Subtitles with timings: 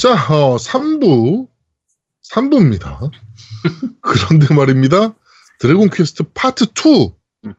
[0.00, 1.46] 자, 어, 3부.
[2.32, 3.10] 3부입니다.
[4.00, 5.14] 그런데 말입니다.
[5.58, 7.12] 드래곤 퀘스트 파트 2.
[7.44, 7.52] 음.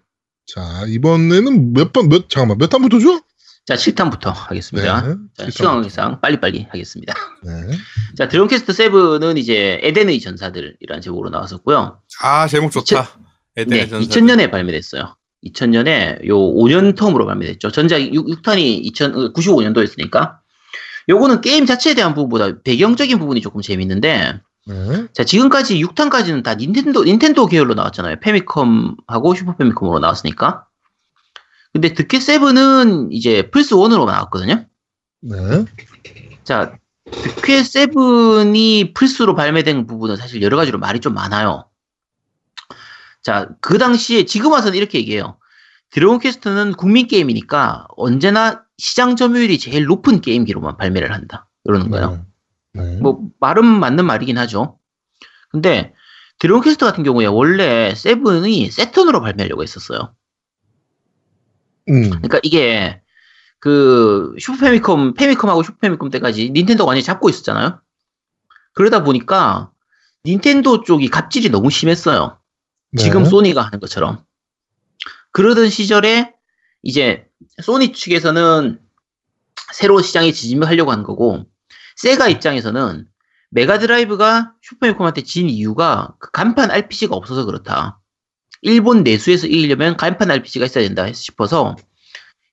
[0.48, 3.22] 자, 이번에는 몇 번, 몇, 잠깐만, 몇 탄부터죠?
[3.68, 5.02] 자, 7탄부터 하겠습니다.
[5.02, 5.16] 네.
[5.38, 5.52] 자, 7탄부터.
[5.52, 7.14] 시간상 빨리빨리 하겠습니다.
[7.46, 7.78] 네.
[8.18, 12.02] 자, 드래곤 퀘스트 7은 이제 에덴의 전사들이라는 제목으로 나왔었고요.
[12.24, 13.20] 아 제목 좋다.
[13.56, 14.20] 에덴의 네, 전사.
[14.20, 15.16] 2000년에 발매됐어요.
[15.46, 17.70] 2000년에 요 5년 term으로 발매됐죠.
[17.70, 20.41] 전작 6, 탄이 2000, 95년도였으니까.
[21.10, 25.08] 요거는 게임 자체에 대한 부분보다 배경적인 부분이 조금 재밌는데, 네.
[25.14, 28.20] 자, 지금까지 6탄까지는 다 닌텐도, 닌텐도 계열로 나왔잖아요.
[28.20, 30.68] 패미컴하고 슈퍼 패미컴으로 나왔으니까.
[31.74, 34.66] 근데 드퀘 7은 이제 플스 1으로 나왔거든요.
[35.22, 35.66] 네.
[36.44, 36.76] 자,
[37.10, 41.66] 드퀘 7이 플스로 발매된 부분은 사실 여러 가지로 말이 좀 많아요.
[43.24, 45.38] 자, 그 당시에, 지금 와서는 이렇게 얘기해요.
[45.92, 51.48] 드래곤 퀘스트는 국민 게임이니까 언제나 시장 점유율이 제일 높은 게임기로만 발매를 한다.
[51.66, 52.26] 이러는 거예요.
[52.74, 52.98] 네.
[52.98, 54.80] 뭐, 말은 맞는 말이긴 하죠.
[55.50, 55.94] 근데,
[56.40, 60.16] 드래곤 퀘스트 같은 경우에 원래 seven이 새턴으로 발매하려고 했었어요.
[61.90, 62.10] 음.
[62.10, 63.02] 그러니까 이게,
[63.60, 67.80] 그, 슈퍼 패미컴, 패미컴하고 슈퍼 패미컴 때까지 닌텐도가 완전히 잡고 있었잖아요?
[68.74, 69.72] 그러다 보니까,
[70.26, 72.40] 닌텐도 쪽이 갑질이 너무 심했어요.
[72.94, 73.04] 네.
[73.04, 74.24] 지금 소니가 하는 것처럼.
[75.34, 76.34] 그러던 시절에,
[76.82, 77.28] 이제,
[77.62, 78.80] 소니 측에서는
[79.74, 81.46] 새로 시장에 진입하려고 한 거고,
[81.96, 83.08] 세가 입장에서는
[83.52, 88.00] 메가드라이브가 슈퍼패미컴한테 진 이유가 그 간판 RPG가 없어서 그렇다.
[88.62, 91.76] 일본 내수에서 이기려면 간판 RPG가 있어야 된다 싶어서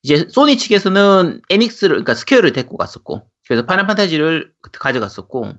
[0.03, 5.53] 이제 소니 측에서는 에닉스를 그러니까 스퀘어를 데리고 갔었고 그래서 파이널 판타지를 가져갔었고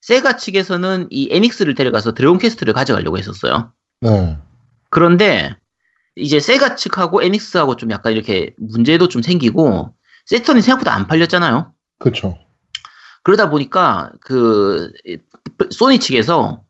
[0.00, 3.72] 세가 측에서는 이 에닉스를 데려가서 드래곤 퀘스트를 가져가려고 했었어요.
[4.00, 4.38] 네.
[4.90, 5.56] 그런데
[6.16, 9.94] 이제 세가 측하고 에닉스하고 좀 약간 이렇게 문제도 좀 생기고
[10.26, 11.72] 새턴이 생각보다 안 팔렸잖아요.
[11.98, 12.38] 그쵸.
[13.22, 14.92] 그러다 보니까 그
[15.70, 16.62] 소니 측에서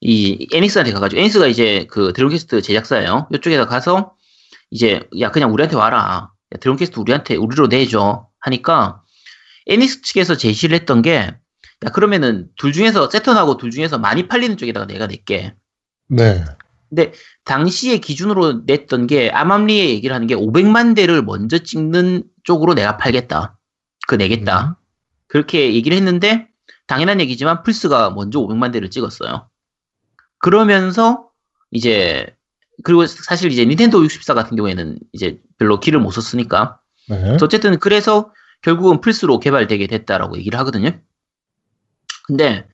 [0.00, 3.28] 이 에닉스한테 가가지고 에닉스가 이제 그 드래곤 퀘스트 제작사예요.
[3.34, 4.14] 이쪽에다 가서
[4.70, 6.30] 이제 야 그냥 우리한테 와라.
[6.54, 9.02] 야, 드래곤 퀘스트 우리한테 우리로 내줘 하니까
[9.66, 11.32] 에닉스 측에서 제시를 했던 게
[11.84, 15.54] 야 그러면은 둘 중에서 새턴하고 둘 중에서 많이 팔리는 쪽에다가 내가 낼게.
[16.08, 16.44] 네.
[17.44, 23.58] 당시의 기준으로 냈던 게 아맘리의 얘기를 하는 게 500만 대를 먼저 찍는 쪽으로 내가 팔겠다.
[24.06, 24.78] 그 내겠다.
[25.26, 26.48] 그렇게 얘기를 했는데
[26.86, 29.48] 당연한 얘기지만 플스가 먼저 500만 대를 찍었어요.
[30.38, 31.28] 그러면서
[31.70, 32.26] 이제
[32.84, 37.36] 그리고 사실 이제 닌텐도 64 같은 경우에는 이제 별로 길을 못 썼으니까 네.
[37.42, 38.32] 어쨌든 그래서
[38.62, 40.98] 결국은 플스로 개발되게 됐다라고 얘기를 하거든요.
[42.26, 42.66] 근데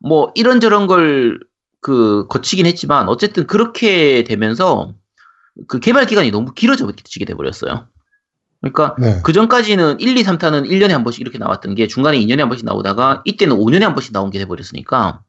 [0.00, 1.38] 뭐 이런저런 걸
[1.80, 4.94] 그 거치긴 했지만 어쨌든 그렇게 되면서
[5.66, 7.88] 그 개발 기간이 너무 길어지게 돼 버렸어요.
[8.60, 9.20] 그러니까 네.
[9.24, 12.64] 그 전까지는 1, 2, 3탄은 1년에 한 번씩 이렇게 나왔던 게 중간에 2년에 한 번씩
[12.66, 15.22] 나오다가 이때는 5년에 한 번씩 나온 게 돼버렸으니까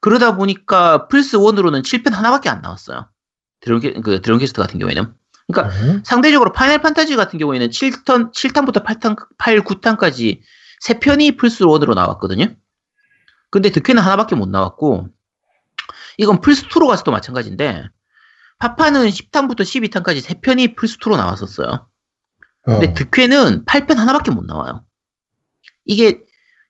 [0.00, 3.08] 그러다 보니까 플스 1으로는 7편 하나밖에 안 나왔어요.
[3.60, 5.12] 드론, 캐- 그 드래곤 퀘스트 같은 경우에는.
[5.48, 6.00] 그러니까 네.
[6.04, 10.40] 상대적으로 파이널 판타지 같은 경우에는 7턴, 7탄부터 8탄, 8, 9탄까지
[10.80, 12.46] 세 편이 플스 1으로 나왔거든요.
[13.50, 15.08] 근데 드퀘는 하나밖에 못 나왔고,
[16.18, 17.84] 이건 플스 2로 가서도 마찬가지인데,
[18.58, 21.88] 파판은 10탄부터 12탄까지 세 편이 플스 2로 나왔었어요.
[22.62, 22.94] 근데 어.
[22.94, 24.84] 드퀘는 8편 하나밖에 못 나와요.
[25.84, 26.20] 이게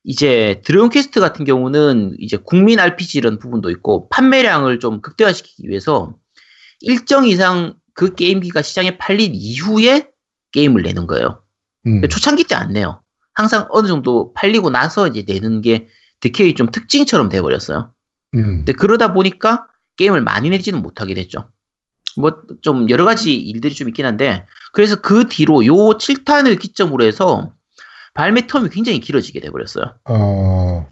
[0.04, 6.14] 이제 드래곤 퀘스트 같은 경우는 이제 국민 RPG 이런 부분도 있고 판매량을 좀 극대화시키기 위해서
[6.80, 10.10] 일정 이상 그 게임기가 시장에 팔린 이후에
[10.52, 11.42] 게임을 내는 거예요.
[11.86, 12.06] 음.
[12.08, 13.02] 초창기 때 안 내요.
[13.32, 15.88] 항상 어느 정도 팔리고 나서 이제 내는 게
[16.20, 17.92] 득회의 좀 특징처럼 돼버렸어요.
[18.36, 18.56] 음.
[18.58, 19.66] 근데 그러다 보니까
[19.96, 21.50] 게임을 많이 내지는 못하게 됐죠.
[22.16, 27.52] 뭐 좀 여러 가지 일들이 좀 있긴 한데 그래서 그 뒤로 요 7탄을 기점으로 해서
[28.14, 29.94] 발매 텀이 굉장히 길어지게 돼 버렸어요.
[30.08, 30.88] 어.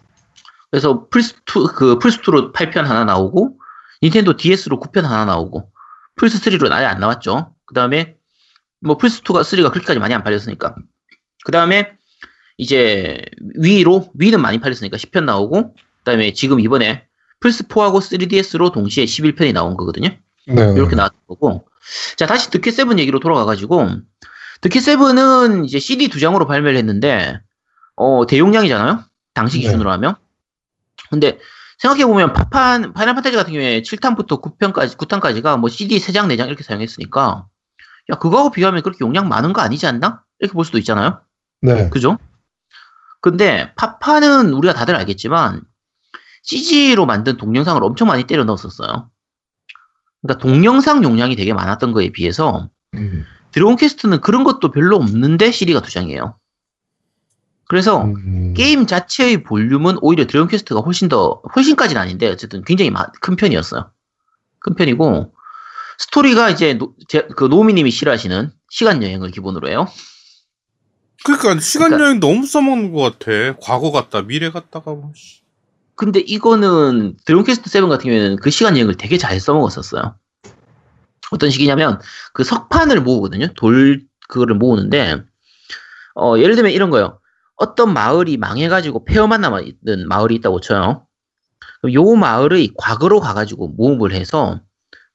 [0.71, 3.59] 그래서 플스2 그 플스2로 8편 하나 나오고
[4.03, 5.71] 닌텐도 DS로 9편 하나 나오고
[6.21, 7.55] 플스3로 아예 안 나왔죠.
[7.66, 8.16] 그다음에
[8.81, 10.75] 뭐 플스2가 3가 그렇게까지 많이 안 팔렸으니까.
[11.44, 11.97] 그다음에
[12.59, 13.22] 이제
[13.57, 17.06] Wii로 Wii는 많이 팔렸으니까 10편 나오고 그다음에 지금 이번에
[17.41, 20.09] 플스4하고 3DS로 동시에 11편이 나온 거거든요.
[20.47, 20.73] 네.
[20.75, 21.67] 이렇게 나왔던 거고.
[22.17, 23.89] 자, 다시 드퀘 seven 얘기로 돌아가가지고,
[24.61, 27.41] 드퀘 seven은 이제 CD 두 장으로 발매를 했는데,
[27.97, 29.05] 어, 대용량이잖아요?
[29.35, 29.65] 당시 네.
[29.65, 30.17] 기준으로 하면.
[31.11, 31.39] 근데,
[31.79, 37.47] 생각해보면, 파판, 파이널 판타지 같은 경우에 7탄부터 9편까지, 9탄까지가 뭐 CD 3장, 4장 이렇게 사용했으니까,
[38.11, 40.23] 야, 그거하고 비교하면 그렇게 용량 많은 거 아니지 않나?
[40.39, 41.21] 이렇게 볼 수도 있잖아요?
[41.61, 41.91] 네.
[41.91, 42.19] 그죠?
[43.21, 45.63] 근데, 파판은 우리가 다들 알겠지만,
[46.44, 49.11] CG로 만든 동영상을 엄청 많이 때려 넣었었어요.
[50.23, 52.70] 그러니까 동영상 용량이 되게 많았던 거에 비해서
[53.50, 56.38] 드래곤 퀘스트는 그런 것도 별로 없는데 CD가 두 장이에요.
[57.67, 58.52] 그래서 음.
[58.55, 63.90] 게임 자체의 볼륨은 오히려 드래곤 퀘스트가 훨씬 더 훨씬까지는 아닌데 어쨌든 굉장히 마- 큰 편이었어요.
[64.61, 65.35] 큰 편이고
[65.99, 69.87] 스토리가 이제 노, 제- 그 노미님이 싫어하시는 시간 여행을 기본으로 해요.
[71.25, 73.56] 그러니까 시간 그러니까- 여행 너무 써먹는 것 같아.
[73.62, 75.12] 과거 갔다 미래 갔다가 뭐.
[75.14, 75.44] 씨.
[75.96, 80.17] 근데 이거는 드래곤 퀘스트 7 같은 경우에는 그 시간 여행을 되게 잘 써먹었었어요.
[81.31, 82.00] 어떤 식이냐면
[82.32, 83.49] 그 석판을 모으거든요.
[83.55, 85.23] 돌 그거를 모으는데
[86.14, 87.20] 어, 예를 들면 이런 거요.
[87.56, 91.06] 어떤 마을이 망해가지고 폐허만 남아 있는 마을이 있다고 쳐요.
[91.93, 94.61] 요 마을의 과거로 가가지고 모험을 해서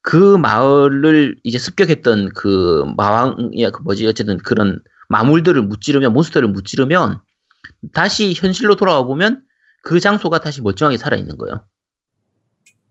[0.01, 7.21] 그 마을을 이제 습격했던 그 마왕이야 그 뭐지 어쨌든 그런 마물들을 무찌르면 몬스터를 무찌르면
[7.93, 9.41] 다시 현실로 돌아와 보면
[9.83, 11.65] 그 장소가 다시 멀쩡하게 살아있는 거예요.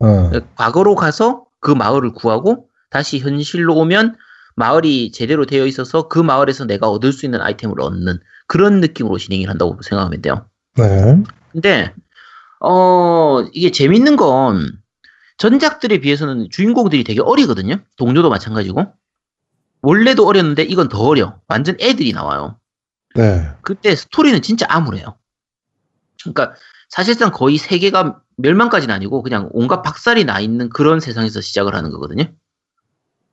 [0.01, 0.31] 어.
[0.57, 4.17] 과거로 가서 그 마을을 구하고 다시 현실로 오면
[4.57, 9.49] 마을이 제대로 되어 있어서 그 마을에서 내가 얻을 수 있는 아이템을 얻는 그런 느낌으로 진행을
[9.49, 10.49] 한다고 생각하면 돼요.
[10.77, 11.23] 네.
[11.53, 11.95] 근데
[12.61, 14.79] 어 이게 재밌는 건
[15.37, 17.77] 전작들에 비해서는 주인공들이 되게 어리거든요.
[17.97, 18.93] 동료도 마찬가지고
[19.83, 21.39] 원래도 어렸는데 이건 더 어려.
[21.47, 22.59] 완전 애들이 나와요.
[23.15, 23.49] 네.
[23.63, 25.17] 그때 스토리는 진짜 암울해요.
[26.23, 26.55] 그러니까
[26.89, 32.25] 사실상 거의 세계가 멸망까지는 아니고 그냥 온갖 박살이 나 있는 그런 세상에서 시작을 하는 거거든요.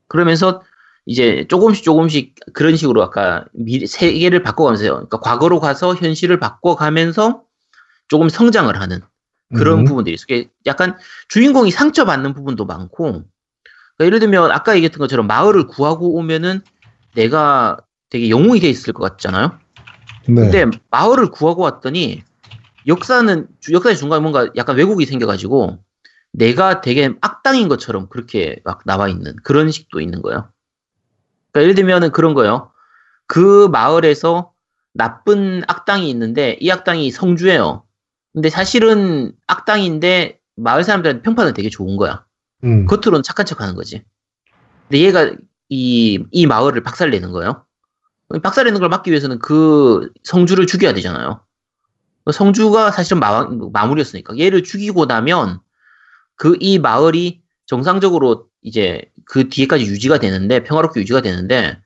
[0.07, 0.62] 그러면서
[1.06, 4.92] 이제 조금씩 조금씩 그런 식으로 아까 미 세계를 바꿔가면서요.
[4.92, 7.44] 그러니까 과거로 가서 현실을 바꿔가면서
[8.07, 9.02] 조금 성장을 하는
[9.56, 9.86] 그런 음.
[9.86, 10.48] 부분들이 있어요.
[10.66, 10.98] 약간
[11.30, 13.24] 주인공이 상처받는 부분도 많고
[13.98, 16.62] 그러니까 예를 들면 아까 얘기했던 것처럼 마을을 구하고 오면은
[17.13, 17.78] 내가
[18.10, 19.58] 되게 영웅이 돼 있을 것 같잖아요.
[20.28, 20.34] 네.
[20.34, 22.24] 근데 마을을 구하고 왔더니
[22.88, 25.80] 역사는 주- 역사의 중간에 뭔가 약간 왜곡이 생겨가지고
[26.32, 30.50] 내가 되게 악당인 것처럼 그렇게 막 나와 있는 그런 식도 있는 거예요.
[31.52, 32.72] 그러니까 예를 들면은 그런 거예요.
[33.28, 34.52] 그 마을에서
[34.94, 37.84] 나쁜 악당이 있는데 이 악당이 성주예요.
[38.34, 42.26] 근데 사실은 악당인데 마을 사람들한테 평판은 되게 좋은 거야.
[42.64, 42.86] 음.
[42.86, 44.04] 겉으로는 착한 척 하는 거지.
[44.88, 45.32] 근데 얘가
[45.70, 47.66] 이, 이 마을을 박살내는 거예요.
[48.44, 51.42] 박살내는 걸 막기 위해서는 그 성주를 죽여야 되잖아요.
[52.25, 55.60] 그 성주가 사실은 마, 마무리였으니까 얘를 죽이고 나면
[56.36, 61.80] 그 이 마을이 정상적으로 이제 그 뒤에까지 유지가 되는데 평화롭게 유지가 되는데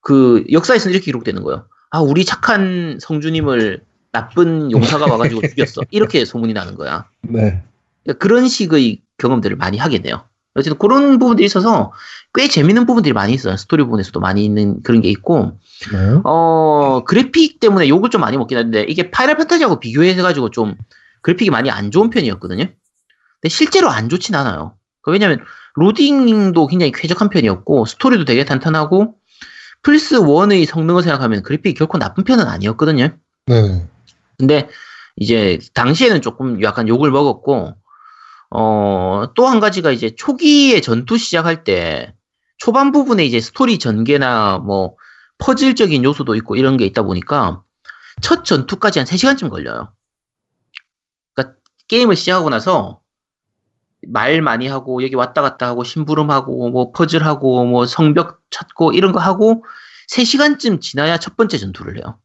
[0.00, 1.66] 그 역사에서는 이렇게 기록되는 거예요.
[1.90, 5.82] 아 우리 착한 성주님을 나쁜 용사가 와가지고 죽였어.
[5.90, 7.08] 이렇게 소문이 나는 거야.
[7.22, 7.62] 네.
[8.04, 10.24] 그러니까 그런 식의 경험들을 많이 하게 돼요.
[10.54, 11.92] 어쨌든 그런 부분들이 있어서
[12.34, 13.56] 꽤 재밌는 부분들이 많이 있어요.
[13.56, 15.58] 스토리 부분에서도 많이 있는 그런 게 있고,
[15.92, 16.20] 네.
[16.24, 20.76] 어, 그래픽 때문에 욕을 좀 많이 먹긴 하는데, 이게 파이널 판타지하고 비교해가지고 좀
[21.22, 22.64] 그래픽이 많이 안 좋은 편이었거든요.
[22.64, 24.74] 근데 실제로 안 좋진 않아요.
[25.02, 25.40] 그 왜냐면,
[25.74, 29.14] 로딩도 굉장히 쾌적한 편이었고, 스토리도 되게 탄탄하고,
[29.82, 33.08] 플스 1의 성능을 생각하면 그래픽이 결코 나쁜 편은 아니었거든요.
[33.46, 33.86] 네.
[34.38, 34.68] 근데
[35.16, 37.74] 이제 당시에는 조금 약간 욕을 먹었고
[38.54, 42.14] 어, 또 한 가지가 이제 초기에 전투 시작할 때
[42.58, 44.96] 초반 부분에 이제 스토리 전개나 뭐
[45.38, 47.62] 퍼즐적인 요소도 있고 이런 게 있다 보니까
[48.20, 49.92] 첫 전투까지 한 3시간쯤 걸려요.
[51.34, 51.56] 그러니까
[51.88, 53.00] 게임을 시작하고 나서
[54.06, 59.20] 말 많이 하고 여기 왔다 갔다 하고 심부름하고 뭐 퍼즐하고 뭐 성벽 찾고 이런 거
[59.20, 59.64] 하고
[60.10, 62.18] 3시간쯤 지나야 첫 번째 전투를 해요.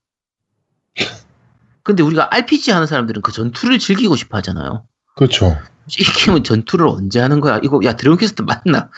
[1.83, 4.85] 근데 우리가 RPG 하는 사람들은 그 전투를 즐기고 싶어 하잖아요.
[5.18, 5.57] 그렇죠.
[5.88, 7.59] 이 게임은 전투를 언제 하는 거야?
[7.64, 8.90] 이거 야 드래곤 퀘스트 맞나?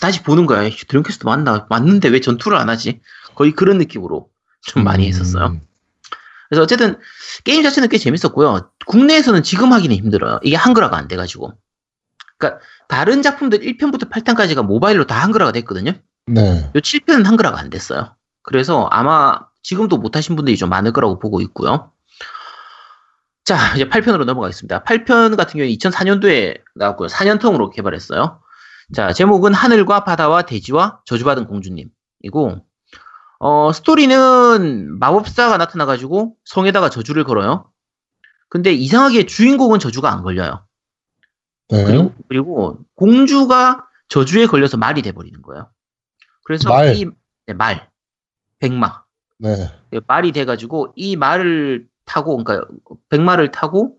[0.00, 0.68] 다시 보는 거야.
[0.68, 1.66] 드래곤 퀘스트 맞나?
[1.70, 3.00] 맞는데 왜 전투를 안 하지?
[3.34, 4.28] 거의 그런 느낌으로
[4.62, 5.46] 좀 많이 했었어요.
[5.46, 5.60] 음.
[6.48, 6.98] 그래서 어쨌든
[7.44, 8.70] 게임 자체는 꽤 재밌었고요.
[8.86, 10.38] 국내에서는 지금 하기는 힘들어요.
[10.42, 11.52] 이게 한글화가 안 돼가지고.
[12.38, 15.92] 그러니까 다른 작품들 1편부터 8편까지가 모바일로 다 한글화가 됐거든요.
[16.26, 16.70] 네.
[16.74, 18.14] 요 7편은 한글화가 안 됐어요.
[18.42, 21.92] 그래서 아마 지금도 못하신 분들이 좀 많을 거라고 보고 있고요.
[23.46, 24.82] 자, 이제 8편으로 넘어가겠습니다.
[24.82, 27.06] 8편 같은 경우에 2004년도에 나왔고요.
[27.06, 28.40] 4년통으로 개발했어요.
[28.92, 32.66] 자, 제목은 하늘과 바다와 대지와 저주받은 공주님이고,
[33.38, 37.70] 어, 스토리는 마법사가 나타나가지고 성에다가 저주를 걸어요.
[38.48, 40.66] 근데 이상하게 주인공은 저주가 안 걸려요.
[41.68, 41.84] 네.
[41.84, 45.70] 그리고, 그리고 공주가 저주에 걸려서 말이 돼버리는 거예요.
[46.42, 46.96] 그래서 말.
[46.96, 47.06] 이
[47.46, 47.88] 네, 말,
[48.58, 49.04] 백마
[49.38, 49.70] 네.
[50.08, 52.66] 말이 돼가지고 이 말을 타고 그러니까
[53.10, 53.98] 백마를 타고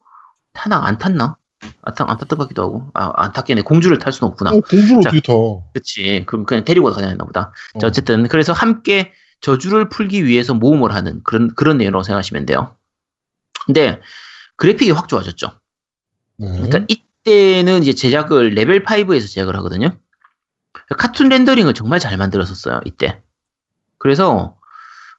[0.54, 1.38] 타나 안 탔나?
[1.82, 4.52] 안, 탔, 안 탔던 것 같기도 하고 아, 안 탔겠네 공주를 탈 수는 없구나.
[4.52, 5.10] 어, 공주를 자.
[5.10, 5.34] 어떻게 타?
[5.74, 7.54] 그치 그럼 그냥 데리고 가야 되나 보다.
[7.76, 7.80] 어.
[7.80, 12.76] 자, 어쨌든 그래서 함께 저주를 풀기 위해서 모험을 하는 그런 그런 내용이라고 생각하시면 돼요.
[13.66, 14.02] 근데
[14.56, 15.52] 그래픽이 확 좋아졌죠.
[16.38, 16.48] 네.
[16.48, 19.98] 그러니까 이때는 이제 제작을 레벨 5에서 제작을 하거든요.
[20.98, 23.22] 카툰 렌더링을 정말 잘 만들었었어요, 이때.
[23.98, 24.58] 그래서,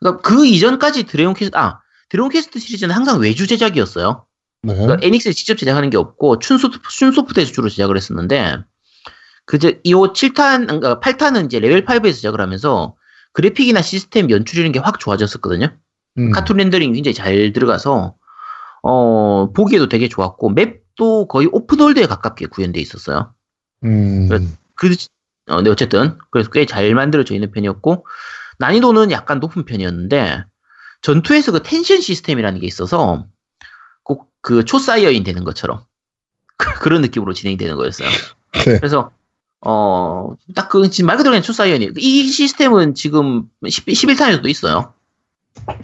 [0.00, 4.24] 그러니까 그 이전까지 드래곤 퀘스트, 아, 드래곤 퀘스트 시리즈는 항상 외주 제작이었어요.
[4.62, 4.74] 네.
[4.74, 8.58] 그러니까 에닉스에 직접 제작하는 게 없고 춘소프트, 춘소프트에서 주로 제작을 했었는데
[9.46, 12.94] 그제 이후 7탄, 그러니까 8탄은 이제 레벨 5에서 제작을 하면서
[13.32, 15.76] 그래픽이나 시스템 연출 이런 게 확 좋아졌었거든요.
[16.18, 16.30] 음.
[16.32, 18.14] 카툰 렌더링이 굉장히 잘 들어가서
[18.82, 23.32] 어 보기에도 되게 좋았고 맵도 거의 open world에 가깝게 구현돼 있었어요.
[23.84, 24.28] 음.
[24.74, 24.94] 그,
[25.48, 26.18] 어, 네, 어쨌든.
[26.30, 28.06] 그래서 꽤 잘 만들어져 있는 편이었고,
[28.58, 30.44] 난이도는 약간 높은 편이었는데,
[31.02, 33.26] 전투에서 그 텐션 시스템이라는 게 있어서,
[34.02, 35.82] 꼭 그 초사이어인 되는 것처럼,
[36.80, 38.08] 그런 느낌으로 진행되는 거였어요.
[38.64, 38.78] 네.
[38.78, 39.10] 그래서,
[39.60, 44.94] 어, 딱 그, 지금 말 그대로 그냥 초사이어니, 이 시스템은 지금 10, 11탄에서도 있어요.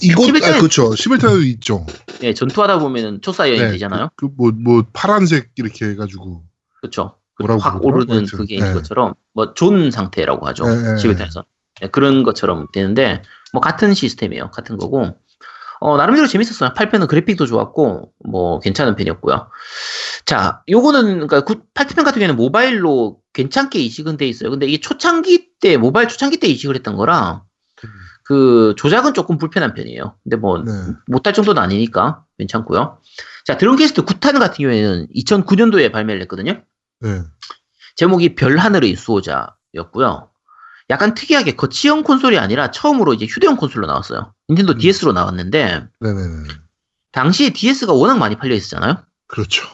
[0.01, 0.91] 이거, 11탄에 아, 그쵸.
[0.91, 1.85] 11탄에도 있죠.
[2.21, 4.11] 네, 전투하다 보면은 초사이어인 네, 되잖아요.
[4.17, 6.45] 그, 뭐, 뭐, 파란색 이렇게 해가지고.
[6.81, 7.17] 그렇죠.
[7.41, 7.97] 뭐라고 확 부르더라?
[7.97, 8.39] 오르는 하여튼.
[8.39, 8.75] 그게 있는 네.
[8.75, 10.65] 것처럼 뭐 존 상태라고 하죠.
[10.67, 11.45] 네, 네, 11탄에서
[11.91, 13.23] 그런 것처럼 되는데
[13.55, 14.51] 뭐 같은 시스템이에요.
[14.51, 15.17] 같은 거고
[15.81, 16.71] 어 나름대로 재밌었어요.
[16.75, 19.49] 8편은 그래픽도 좋았고 뭐 괜찮은 편이었고요.
[20.27, 24.51] 자, 요거는 그러니까 8편 같은 경우에는 모바일로 괜찮게 이식은 돼 있어요.
[24.51, 27.45] 근데 이게 초창기 때 모바일 초창기 때 이식을 했던 거라
[28.25, 30.17] 그 조작은 조금 불편한 편이에요.
[30.25, 30.73] 근데 뭐 네.
[31.07, 32.99] 못할 정도는 아니니까 괜찮고요.
[33.45, 36.63] 자, 드래곤 퀘스트 9탄 같은 경우에는 2009년도에 발매를 했거든요.
[37.01, 37.23] 네.
[37.95, 40.31] 제목이 별 하늘의 수호자였고요.
[40.91, 44.35] 약간 특이하게 거치형 콘솔이 아니라 처음으로 이제 휴대용 콘솔로 나왔어요.
[44.51, 44.79] 닌텐도 음.
[44.79, 46.49] DS로 나왔는데 네네네.
[47.13, 49.03] 당시에 DS가 워낙 많이 팔려 있었잖아요.
[49.27, 49.67] 그렇죠.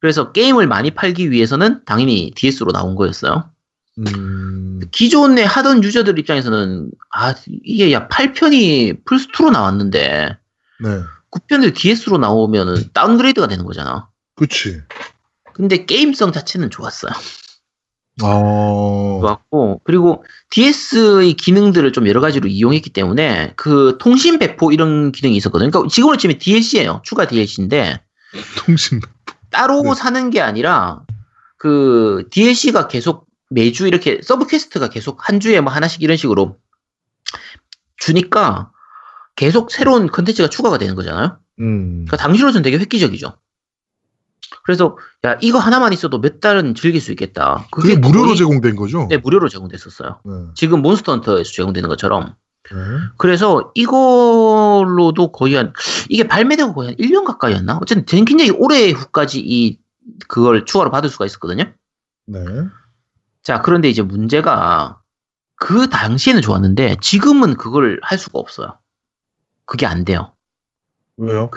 [0.00, 3.50] 그래서 게임을 많이 팔기 위해서는 당연히 DS로 나온 거였어요.
[3.98, 4.80] 음.
[4.90, 10.36] 기존에 하던 유저들 입장에서는 아 이게 야 8편이 플스2로 나왔는데
[10.80, 11.02] 네.
[11.30, 14.08] 9편을 DS로 나오면은 downgrade가 되는 거잖아.
[14.36, 14.80] 그치.
[15.52, 17.12] 근데 게임성 자체는 좋았어요.
[18.22, 19.18] 어.
[19.20, 25.70] 좋았고 그리고 DS의 기능들을 좀 여러 가지로 이용했기 때문에 그 통신 배포 이런 기능이 있었거든요.
[25.70, 27.02] 그러니까 지금으로 치면 DLC예요.
[27.04, 28.00] 추가 DLC인데
[28.64, 29.00] 통신.
[29.50, 29.94] 따로 네.
[29.94, 31.02] 사는 게 아니라
[31.56, 36.56] 그 DLC가 계속 매주 이렇게 sub quest가 계속 한 주에 뭐 하나씩 이런 식으로
[37.96, 38.70] 주니까
[39.36, 41.38] 계속 새로운 컨텐츠가 추가가 되는 거잖아요.
[41.60, 42.04] 음.
[42.06, 43.36] 그러니까 당시로서는 되게 획기적이죠.
[44.62, 47.66] 그래서 야 이거 하나만 있어도 몇 달은 즐길 수 있겠다.
[47.72, 49.06] 그게 무료로 거의- 제공된 거죠?
[49.10, 50.20] 네, 무료로 제공됐었어요.
[50.24, 50.32] 네.
[50.54, 52.34] 지금 몬스터 헌터에서 제공되는 것처럼.
[52.70, 52.76] 네.
[53.18, 55.72] 그래서 이걸로도 거의 한,
[56.08, 57.78] 이게 발매되고 거의 한 1년 가까이였나?
[57.82, 59.78] 어쨌든 굉장히 오래 후까지 이,
[60.28, 61.64] 그걸 추가로 받을 수가 있었거든요.
[62.26, 62.40] 네.
[63.42, 65.00] 자, 그런데 이제 문제가
[65.56, 68.78] 그 당시에는 좋았는데 지금은 그걸 할 수가 없어요.
[69.66, 70.32] 그게 안 돼요.
[71.16, 71.50] 왜요?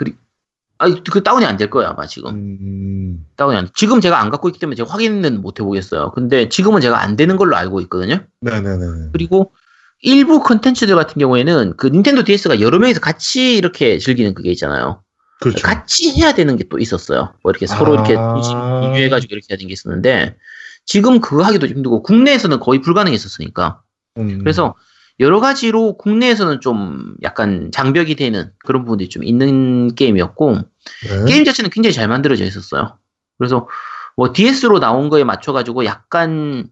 [0.78, 2.30] 아, 그 다운이 안 될 거예요, 아마 지금.
[2.34, 3.26] 음.
[3.36, 6.12] 다운이 안, 지금 제가 안 갖고 있기 때문에 제가 확인은 못 해보겠어요.
[6.12, 8.20] 근데 지금은 제가 안 되는 걸로 알고 있거든요.
[8.40, 9.10] 네네네.
[9.12, 9.52] 그리고
[10.00, 15.02] 일부 컨텐츠들 같은 경우에는 그 닌텐도 DS가 여러 명이서 같이 이렇게 즐기는 그게 있잖아요.
[15.40, 15.62] 그렇죠.
[15.66, 17.34] 같이 해야 되는 게 또 있었어요.
[17.42, 18.34] 뭐 이렇게 서로 이렇게 아.
[18.34, 20.36] 동시 공유해가지고 이렇게 해야 되는 게 있었는데
[20.84, 23.80] 지금 그거 하기도 힘들고 국내에서는 거의 불가능했었으니까
[24.18, 24.38] 음.
[24.40, 24.74] 그래서
[25.20, 31.24] 여러 가지로 국내에서는 좀 약간 장벽이 되는 그런 부분들이 좀 있는 게임이었고 네.
[31.26, 32.98] 게임 자체는 굉장히 잘 만들어져 있었어요.
[33.36, 33.68] 그래서
[34.16, 36.68] 뭐 DS로 나온 거에 맞춰가지고 약간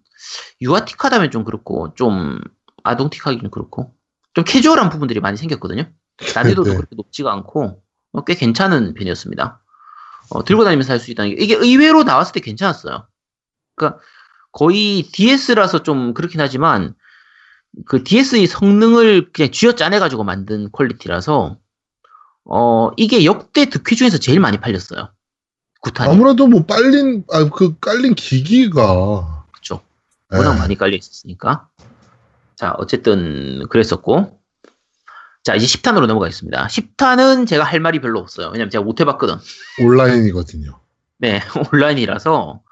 [0.60, 2.38] 유아틱하다면 좀 그렇고 좀
[2.84, 3.94] 아동틱하기는 그렇고
[4.34, 5.88] 좀 캐주얼한 부분들이 많이 생겼거든요.
[6.34, 6.76] 난이도도 네.
[6.76, 9.62] 그렇게 높지가 않고 어, 꽤 괜찮은 편이었습니다.
[10.30, 13.06] 어, 들고 다니면서 할 수 있다는 게 이게 의외로 나왔을 때 괜찮았어요.
[13.74, 14.00] 그러니까
[14.52, 16.94] 거의 DS라서 좀 그렇긴 하지만
[17.84, 21.58] 그 DS의 성능을 그냥 쥐어짜내가지고 만든 퀄리티라서
[22.44, 25.10] 어 이게 역대 득회 중에서 제일 많이 팔렸어요.
[25.82, 29.82] 구탄이 아무래도 뭐 빨린 아 그 깔린 기기가 그렇죠.
[30.30, 30.58] 워낙 네.
[30.58, 31.68] 많이 깔려 있었으니까.
[32.56, 34.40] 자, 어쨌든 그랬었고.
[35.44, 36.66] 자, 이제 10탄으로 넘어가겠습니다.
[36.66, 38.48] 10탄은 제가 할 말이 별로 없어요.
[38.48, 39.36] 왜냐면 제가 못 해봤거든.
[39.80, 40.80] 온라인이거든요.
[41.18, 41.40] 네,
[41.72, 42.62] 온라인이라서.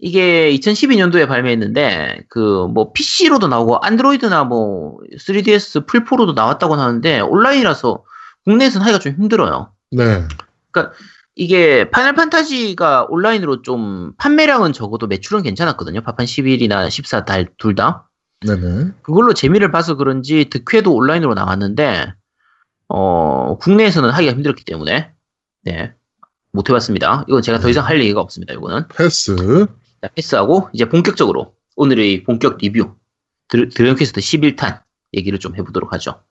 [0.00, 8.02] 이게 2012년도에 발매했는데, 그, 뭐, PC로도 나오고, 안드로이드나 뭐, 3DS 플포로도 나왔다고 하는데, 온라인이라서
[8.44, 9.72] 국내에서는 하기가 좀 힘들어요.
[9.90, 10.26] 네.
[11.36, 16.02] 이게 파이널 판타지가 온라인으로 좀 판매량은 적어도 매출은 괜찮았거든요.
[16.02, 18.10] 파판 11이나 14 달 둘 다.
[18.46, 18.92] 네네.
[19.02, 22.12] 그걸로 재미를 봐서 그런지 드퀘도 온라인으로 나왔는데
[22.88, 25.12] 어 국내에서는 하기가 힘들었기 때문에
[25.62, 25.94] 네.
[26.52, 27.24] 못 해봤습니다.
[27.28, 28.52] 이건 제가 더 이상 할 얘기가 없습니다.
[28.54, 29.66] 이거는 패스.
[30.02, 32.96] 자, 패스하고 이제 본격적으로 오늘의 본격 리뷰
[33.48, 34.82] 드, 드래곤 퀘스트 11탄
[35.14, 36.22] 얘기를 좀 해보도록 하죠.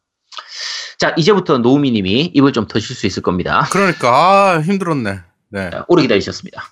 [0.97, 3.67] 자 이제부터 노미님이 입을 좀 터실 수 있을 겁니다.
[3.71, 4.09] 그러니까
[4.55, 5.19] 아 힘들었네.
[5.49, 5.69] 네.
[5.69, 6.63] 자, 오래 기다리셨습니다.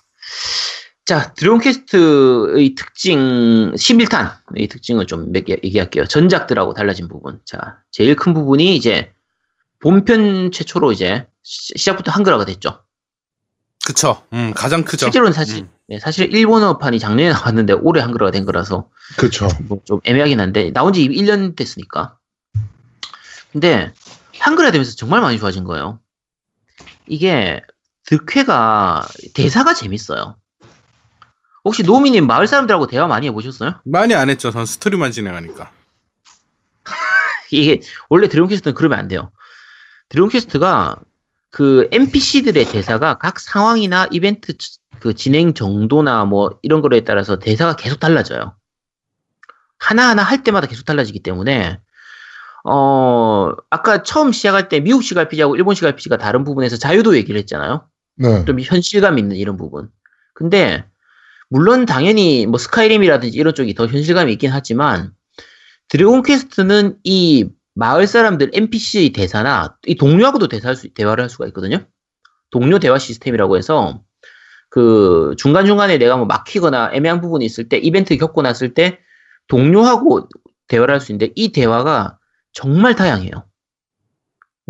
[1.04, 6.04] 자, 드래곤 퀘스트의 특징, 11탄의 특징을 좀 얘기할게요.
[6.04, 7.40] 전작들하고 달라진 부분.
[7.46, 9.10] 자, 제일 큰 부분이 이제,
[9.80, 12.82] 본편 최초로 이제 시- 시작부터 한글화가 됐죠.
[13.86, 14.22] 그쵸.
[14.34, 15.06] 음, 가장 크죠.
[15.06, 15.70] 실제로는 사실 음.
[15.88, 19.48] 네, 사실 일본어판이 작년에 나왔는데 올해 한글화가 된 거라서 그쵸.
[19.68, 22.18] 뭐좀 애매하긴 한데 나온 지 1년 됐으니까.
[23.52, 23.94] 근데
[24.38, 25.98] 한글화 되면서 정말 많이 좋아진 거예요.
[27.06, 27.62] 이게
[28.04, 30.36] 드퀘가 대사가 재밌어요.
[31.64, 33.80] 혹시 노미님 마을 사람들하고 대화 많이 해보셨어요?
[33.84, 34.50] 많이 안 했죠.
[34.50, 35.72] 전 스토리만 진행하니까.
[37.50, 37.80] 이게
[38.10, 39.32] 원래 드래곤 퀘스트는 그러면 안 돼요.
[40.10, 40.96] 드래곤 퀘스트가
[41.50, 44.54] 그 NPC들의 대사가 각 상황이나 이벤트
[45.00, 48.54] 그 진행 정도나 뭐 이런 거에 따라서 대사가 계속 달라져요.
[49.78, 51.80] 하나하나 할 때마다 계속 달라지기 때문에
[52.64, 57.86] 어 아까 처음 시작할 때 미국식 RPG하고 일본식 RPG가 다른 부분에서 자유도 얘기를 했잖아요.
[58.16, 58.44] 네.
[58.44, 59.90] 좀 현실감 있는 이런 부분.
[60.34, 60.84] 근데
[61.48, 65.12] 물론 당연히 뭐 스카이림이라든지 이런 쪽이 더 현실감이 있긴 하지만
[65.88, 71.86] 드래곤 퀘스트는 이 마을 사람들 NPC의 대사나 이 동료하고도 대사할 수, 대화를 할 수가 있거든요.
[72.50, 74.02] 동료 대화 시스템이라고 해서
[74.70, 78.98] 그 중간중간에 내가 뭐 막히거나 애매한 부분이 있을 때 이벤트 겪고 났을 때
[79.48, 80.28] 동료하고
[80.68, 82.18] 대화를 할 수 있는데 이 대화가
[82.52, 83.30] 정말 다양해요.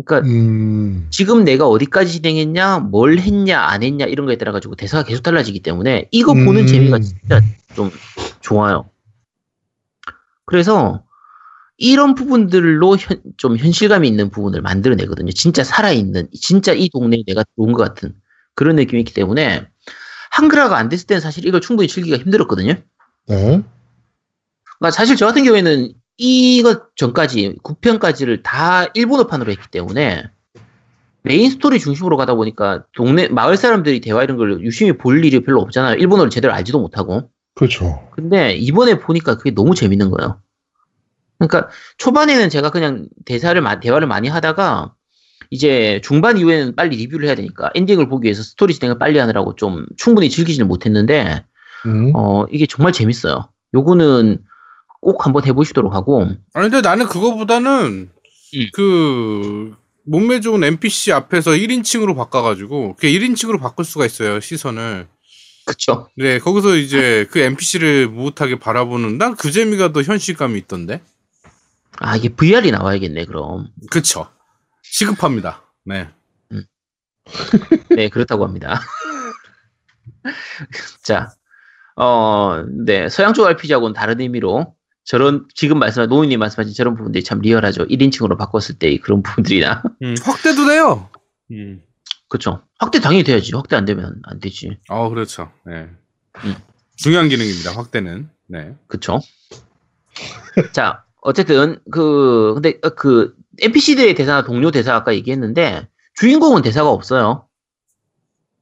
[0.05, 1.07] 그러니까 음.
[1.09, 5.59] 지금 내가 어디까지 진행했냐, 뭘 했냐, 안 했냐 이런 거에 따라 가지고 대사가 계속 달라지기
[5.59, 6.67] 때문에 이거 보는 음.
[6.67, 7.41] 재미가 진짜
[7.75, 7.91] 좀
[8.39, 8.89] 좋아요.
[10.45, 11.03] 그래서
[11.77, 15.31] 이런 부분들로 현- 좀 현실감이 있는 부분을 만들어내거든요.
[15.31, 18.13] 진짜 살아있는, 진짜 이 동네에 내가 들어온 것 같은
[18.55, 19.67] 그런 느낌이 있기 때문에
[20.39, 22.73] 한글화가 안 됐을 때는 사실 이걸 충분히 즐기기가 힘들었거든요.
[23.27, 23.61] 네.
[24.79, 30.23] 그러니까 사실 저 같은 경우에는 이것 전까지 9편까지를 다 일본어판으로 했기 때문에
[31.23, 35.61] 메인 스토리 중심으로 가다 보니까 동네 마을 사람들이 대화 이런 걸 유심히 볼 일이 별로
[35.61, 35.95] 없잖아요.
[35.97, 37.29] 일본어를 제대로 알지도 못하고.
[37.55, 38.09] 그렇죠.
[38.11, 40.41] 근데 이번에 보니까 그게 너무 재밌는 거예요.
[41.37, 44.93] 그러니까 초반에는 제가 그냥 대사를 마- 대화를 많이 하다가
[45.51, 49.85] 이제 중반 이후에는 빨리 리뷰를 해야 되니까 엔딩을 보기 위해서 스토리 진행을 빨리 하느라고 좀
[49.97, 51.43] 충분히 즐기지는 못했는데
[51.85, 52.11] 음.
[52.15, 53.49] 어 이게 정말 재밌어요.
[53.73, 54.39] 요거는
[55.01, 58.09] 꼭 한번 해보시도록 하고 아니, 근데 나는 그거보다는
[58.55, 58.67] 음.
[58.73, 59.73] 그
[60.05, 65.07] 몸매 좋은 NPC 앞에서 1인칭으로 바꿔가지고 그 1인칭으로 바꿀 수가 있어요 시선을.
[65.65, 66.07] 그쵸.
[66.17, 71.01] 네 거기서 이제 그 NPC를 무엇하게 바라보는 난 그 재미가 더 현실감이 있던데.
[71.99, 73.67] 아 이게 VR이 나와야겠네 그럼.
[73.91, 74.27] 그쵸.
[74.91, 75.63] 시급합니다.
[75.85, 76.09] 네.
[77.95, 78.81] 네 그렇다고 합니다.
[81.03, 81.31] 자,
[81.95, 87.39] 어, 네 서양 쪽 RPG하고는 다른 의미로 저런 지금 말씀하신 노인님 말씀하신 저런 부분들이 참
[87.39, 87.85] 리얼하죠.
[87.87, 91.09] 1인칭으로 바꿨을 때의 그런 부분들이나 음, 확대도 돼요.
[91.51, 91.81] 음.
[92.27, 92.61] 그쵸.
[92.77, 93.55] 확대 당연히 돼야지.
[93.55, 94.77] 확대 안 되면 안 되지.
[94.89, 95.51] 어 그렇죠.
[95.65, 95.89] 네.
[96.43, 96.55] 음.
[96.95, 97.71] 중요한 기능입니다.
[97.71, 98.29] 확대는.
[98.47, 98.75] 네.
[98.87, 99.19] 그쵸.
[100.73, 107.47] 자, 어쨌든, 그, 근데, 어, 그, NPC들의 대사나 동료 대사 아까 얘기했는데, 주인공은 대사가 없어요.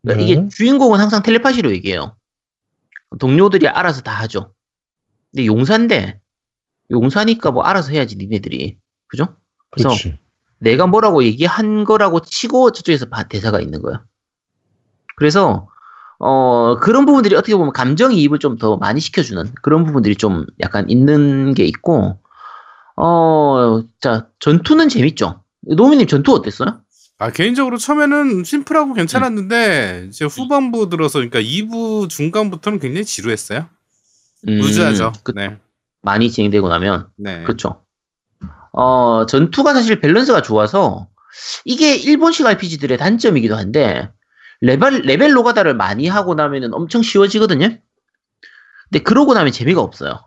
[0.03, 0.31] 그러니까 네.
[0.31, 2.15] 이게 주인공은 항상 텔레파시로 얘기해요.
[3.19, 4.53] 동료들이 알아서 다 하죠.
[5.31, 6.19] 근데 용사인데,
[6.91, 8.77] 용사니까 뭐 알아서 해야지, 니네들이.
[9.07, 9.35] 그죠?
[9.71, 10.17] 그래서 그렇지.
[10.59, 14.03] 내가 뭐라고 얘기한 거라고 치고 저쪽에서 바- 대사가 있는 거야.
[15.15, 15.67] 그래서
[16.19, 21.53] 어 그런 부분들이 어떻게 보면 감정이입을 좀 더 많이 시켜주는 그런 부분들이 좀 약간 있는
[21.53, 22.19] 게 있고
[22.97, 25.43] 어 자 전투는 재밌죠.
[25.61, 26.81] 노미님 전투 어땠어요?
[27.19, 28.93] 아 개인적으로 처음에는 심플하고 음.
[28.95, 33.67] 괜찮았는데 이제 후반부 들어서 그러니까 2부 중간부터는 굉장히 지루했어요.
[34.47, 35.13] 음, 루즈하죠.
[35.23, 35.57] 그- 네.
[36.01, 37.43] 많이 진행되고 나면 네.
[37.43, 37.83] 그렇죠.
[38.71, 41.07] 어 전투가 사실 밸런스가 좋아서
[41.65, 44.09] 이게 일본식 RPG들의 단점이기도 한데
[44.61, 47.77] 레벨 레벨 노가다를 많이 하고 나면은 엄청 쉬워지거든요.
[48.89, 50.26] 근데 그러고 나면 재미가 없어요.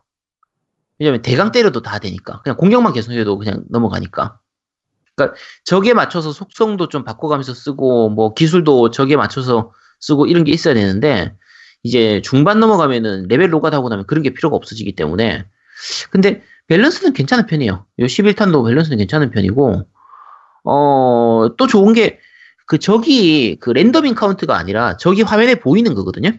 [1.01, 4.39] 왜냐면 대강 때려도 다 되니까 그냥 공격만 계속 해도 그냥 넘어가니까.
[5.17, 10.75] 그러니까 적에 맞춰서 속성도 좀 바꿔가면서 쓰고 뭐 기술도 적에 맞춰서 쓰고 이런 게 있어야
[10.75, 11.35] 되는데
[11.83, 15.45] 이제 중반 넘어가면은 레벨 노가다 하고 나면 그런 게 필요가 없어지기 때문에
[16.11, 17.87] 근데 밸런스는 괜찮은 편이에요.
[17.99, 19.83] 요 11탄도 밸런스는 괜찮은 편이고
[20.65, 22.21] 어 또 좋은 게
[22.71, 26.31] 그 적이 그 random encounter가 아니라 적이 화면에 보이는 거거든요.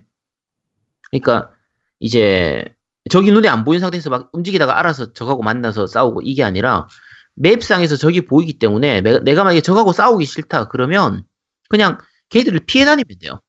[1.10, 1.52] 그러니까
[2.00, 2.63] 이제
[3.12, 6.88] 적이 눈에 안 보이는 상태에서 막 움직이다가 알아서 적하고 만나서 싸우고 이게 아니라
[7.36, 11.24] 맵상에서 적이 보이기 때문에 내- 내가 만약에 적하고 싸우기 싫다 그러면
[11.69, 11.97] 그냥
[12.30, 13.41] 걔들을 피해 다니면 돼요.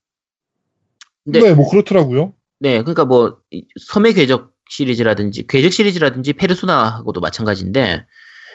[1.25, 1.40] 네.
[1.40, 2.35] 근데 뭐 그렇더라고요.
[2.61, 8.07] 네, 그러니까 뭐 이- 섬의 궤적 시리즈라든지 궤적 시리즈라든지 페르소나하고도 마찬가지인데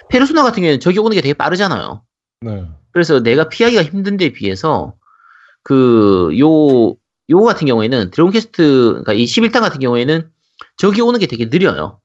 [0.10, 2.04] 페르소나 같은 경우에는 적이 오는 게 되게 빠르잖아요.
[2.42, 2.66] 네.
[2.92, 4.96] 그래서 내가 피하기가 힘든 데 비해서
[5.64, 6.96] 그 요
[7.30, 10.30] 요 같은 경우에는 드래곤 퀘스트 그러니까 이 11탄 같은 경우에는
[10.78, 12.00] 적이 오는 게 되게 느려요.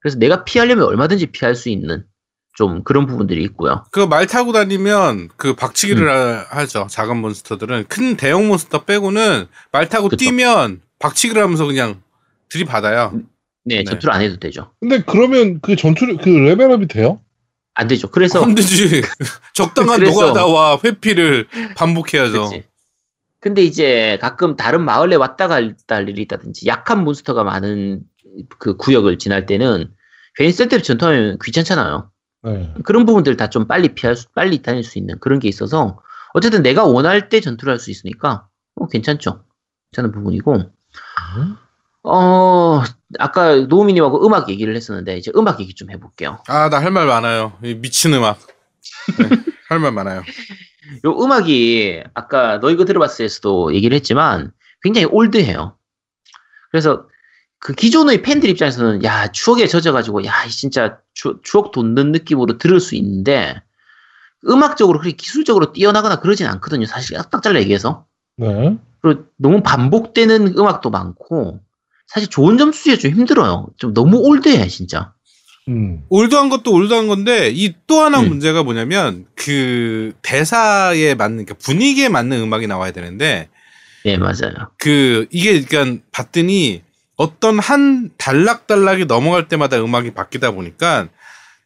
[0.00, 2.04] 그래서 내가 피하려면 얼마든지 피할 수 있는
[2.54, 3.84] 좀 그런 부분들이 있고요.
[3.92, 6.08] 그 말 타고 다니면 그 박치기를 음.
[6.08, 6.86] 하- 하죠.
[6.90, 10.16] 작은 몬스터들은 큰 대형 몬스터 빼고는 말 타고 그쵸.
[10.16, 12.02] 뛰면 박치기를 하면서 그냥
[12.48, 13.12] 들이받아요.
[13.64, 13.84] 네, 네.
[13.84, 14.72] 전투를 안 해도 되죠.
[14.80, 17.20] 근데 그러면 그 전투 그 레벨업이 돼요?
[17.74, 18.10] 안 되죠.
[18.10, 19.02] 그래서 안 되지.
[19.54, 22.48] 적당한 그래서- 노가다와 회피를 반복해야죠.
[22.50, 22.64] 그치.
[23.40, 28.02] 근데 이제 가끔 다른 마을에 왔다 갔다 할 일이 있다든지 약한 몬스터가 많은
[28.58, 29.90] 그 구역을 지날 때는
[30.36, 32.10] 괜히 쓸데없이 전투하면 귀찮잖아요.
[32.42, 32.74] 네.
[32.84, 36.00] 그런 부분들 다 좀 빨리 피할 수, 빨리 다닐 수 있는 그런 게 있어서
[36.34, 39.44] 어쨌든 내가 원할 때 전투를 할 수 있으니까 어, 괜찮죠.
[39.92, 41.56] 괜찮은 부분이고 음?
[42.02, 42.82] 어
[43.18, 46.42] 아까 노우미님하고 음악 얘기를 했었는데 이제 음악 얘기 좀 해볼게요.
[46.48, 47.52] 아, 나 할 말 많아요.
[47.62, 48.38] 이 미친 음악.
[49.18, 49.28] 네,
[49.68, 50.22] 할말 많아요.
[51.04, 55.76] 요 음악이 아까 너 이거 들어봤을 때도 얘기를 했지만 굉장히 올드해요.
[56.70, 57.06] 그래서
[57.58, 62.94] 그 기존의 팬들 입장에서는 야 추억에 젖어가지고 야 진짜 추, 추억 돋는 느낌으로 들을 수
[62.96, 63.62] 있는데
[64.48, 66.86] 음악적으로 그렇게 기술적으로 뛰어나거나 그러진 않거든요.
[66.86, 68.78] 사실 딱 잘라 얘기해서 네.
[69.02, 71.60] 그리고 너무 반복되는 음악도 많고
[72.06, 73.68] 사실 좋은 점수 주기가 좀 힘들어요.
[73.76, 75.12] 좀 너무 올드해 진짜.
[75.70, 76.02] 음.
[76.08, 78.28] 올드한 것도 올드한 건데 이 또 하나 음.
[78.28, 83.48] 문제가 뭐냐면 그 대사에 맞는 그러니까 분위기에 맞는 음악이 나와야 되는데
[84.04, 84.70] 네 맞아요.
[84.78, 86.82] 그 이게 그러니까 봤더니
[87.16, 91.08] 어떤 한 단락단락이 넘어갈 때마다 음악이 바뀌다 보니까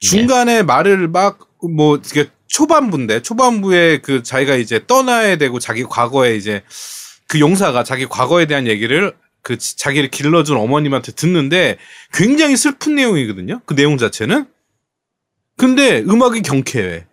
[0.00, 6.62] 중간에 말을 막 뭐 이게 초반부인데 초반부에 그 자기가 이제 떠나야 되고 자기 과거에 이제
[7.26, 9.14] 그 용사가 자기 과거에 대한 얘기를
[9.44, 11.76] 그 지- 자기를 길러준 어머님한테 듣는데
[12.12, 13.60] 굉장히 슬픈 내용이거든요.
[13.66, 14.46] 그 내용 자체는.
[15.56, 17.06] 근데 음악이 경쾌해.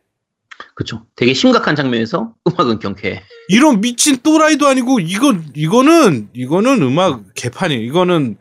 [0.76, 1.06] 그쵸.
[1.16, 3.22] 되게 심각한 장면에서 음악은 경쾌해.
[3.50, 8.38] 이런 미친 또라이도 아니고 이거 이거는 이거는 음악 개판이 이거는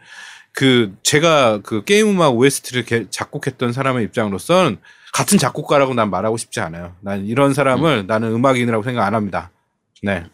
[0.53, 4.79] 그 제가 그 게임 음악 OST를 개- 작곡했던 사람의 입장으로선
[5.13, 6.95] 같은 작곡가라고 난 말하고 싶지 않아요.
[7.01, 9.51] 난 이런 사람을 나는 음악인이라고 생각 안 합니다.
[10.03, 10.25] 네.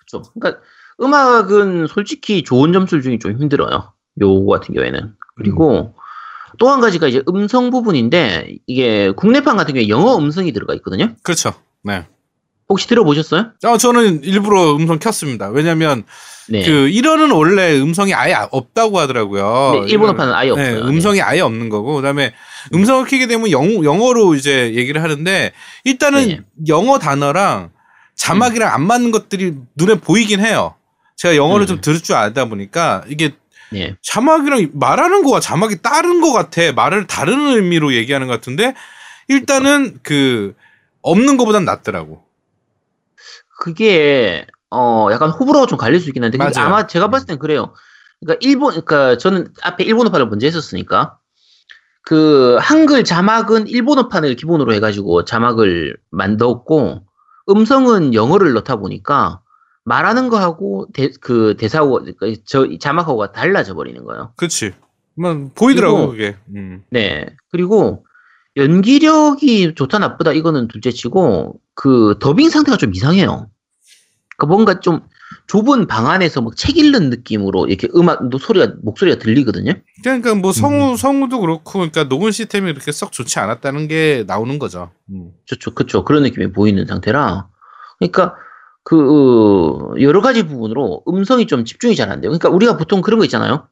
[0.00, 0.22] 그쵸.
[0.34, 0.60] 그러니까
[1.02, 3.92] 음악은 솔직히 좋은 점수를 주기 좀 힘들어요.
[4.20, 5.14] 요거 같은 경우에는.
[5.36, 5.94] 그리고
[6.58, 11.14] 또한 가지가 이제 음성 부분인데 이게 국내판 같은 경우에 영어 음성이 들어가 있거든요.
[11.22, 11.54] 그렇죠.
[11.82, 12.06] 네.
[12.68, 13.50] 혹시 들어보셨어요?
[13.64, 15.48] 아, 저는 일부러 음성 켰습니다.
[15.48, 16.04] 왜냐면
[16.48, 16.62] 네.
[16.64, 19.72] 그 이런은 원래 음성이 아예 없다고 하더라고요.
[19.74, 20.88] 네, 일본어판은 아예 네, 없어요.
[20.88, 22.32] 음성이 아예 없는 거고 그다음에
[22.72, 25.52] 음성을 키게 되면 영, 영어로 이제 얘기를 하는데
[25.84, 26.40] 일단은 네.
[26.68, 27.70] 영어 단어랑
[28.14, 30.74] 자막이랑 안 맞는 것들이 눈에 보이긴 해요.
[31.22, 31.68] 제가 영어를 음.
[31.68, 33.36] 좀 들을 줄 알다 보니까 이게
[33.70, 33.96] 네.
[34.02, 36.72] 자막이랑 말하는 거와 자막이 다른 것 같아.
[36.72, 38.74] 말을 다른 의미로 얘기하는 것 같은데
[39.28, 40.54] 일단은 그
[41.00, 42.24] 없는 것보단 낫더라고.
[43.60, 46.38] 그게 어 약간 호불호가 좀 갈릴 수 있긴 한데.
[46.56, 47.72] 아마 제가 봤을 땐 그래요.
[48.18, 51.18] 그러니까 일본 그러니까 저는 앞에 일본어판을 먼저 했었으니까
[52.02, 57.04] 그 한글 자막은 일본어판을 기본으로 해가지고 자막을 만들었고
[57.48, 59.41] 음성은 영어를 넣다 보니까
[59.84, 64.32] 말하는 거하고 대, 그 대사하고 그저 자막하고가 달라져 버리는 거예요.
[64.36, 64.72] 그렇지.
[65.16, 66.36] 뭐 보이더라고 그리고- 그게.
[66.54, 66.82] 음.
[66.90, 67.26] 네.
[67.50, 68.04] 그리고
[68.56, 73.48] 연기력이 좋다 나쁘다 이거는 둘째치고 그 더빙 상태가 좀 이상해요.
[74.36, 75.00] 그러니까 뭔가 좀
[75.46, 79.72] 좁은 방 안에서 막 책 읽는 느낌으로 이렇게 음악 또 소리가 목소리가 들리거든요.
[80.02, 80.96] 그러니까 뭐 성우 음.
[80.96, 84.90] 성우도 그렇고 그러니까 녹음 시스템이 그렇게 썩 좋지 않았다는 게 나오는 거죠.
[85.10, 85.30] 음.
[85.48, 86.04] 그렇죠, 그렇죠.
[86.04, 87.48] 그런 느낌이 보이는 상태라.
[87.98, 88.34] 그러니까
[88.84, 92.30] 그 여러 가지 부분으로 음성이 좀 집중이 잘 안 돼요.
[92.30, 93.68] 그러니까 우리가 보통 그런 거 있잖아요.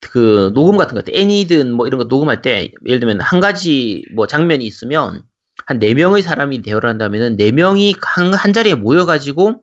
[0.00, 4.26] 그 녹음 같은 거, 애니든 뭐 이런 거 녹음할 때 예를 들면 한 가지 뭐
[4.26, 5.22] 장면이 있으면
[5.66, 9.62] 한 네 명의 사람이 대화를 한다면은 네 명이 한, 한 자리에 모여가지고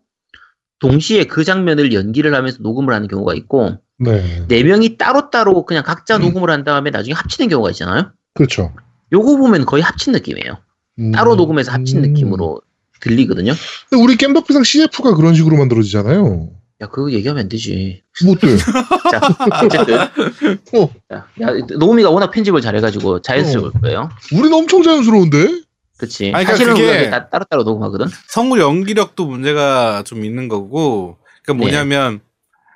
[0.79, 4.45] 동시에 그 장면을 연기를 하면서 녹음을 하는 경우가 있고 네.
[4.47, 6.21] 네 명이 따로따로 그냥 각자 음.
[6.23, 8.11] 녹음을 한 다음에 나중에 합치는 경우가 있잖아요.
[8.33, 8.73] 그렇죠.
[9.13, 10.57] 요거 보면 거의 합친 느낌이에요.
[10.99, 11.11] 음.
[11.11, 12.01] 따로 녹음해서 합친 음.
[12.13, 12.61] 느낌으로
[13.01, 13.53] 들리거든요.
[13.89, 16.49] 근데 우리 겜덕비상 CF가 그런 식으로 만들어지잖아요.
[16.81, 18.01] 야, 그거 얘기하면 안 되지.
[18.23, 18.57] 뭐 어때?
[18.57, 19.21] 자,
[19.63, 19.95] 어쨌든.
[19.99, 20.89] 어.
[21.09, 24.09] 자, 야, 노미가 워낙 편집을 잘해가지고 자연스러울 거예요.
[24.33, 25.61] 우리는 엄청 자연스러운데?
[25.97, 26.31] 그치.
[26.33, 28.07] 아니, 그러니까 사실은 그게- 따, 따로따로 녹음하거든.
[28.29, 32.21] 성우 연기력도 문제가 좀 있는 거고 그러니까 뭐냐면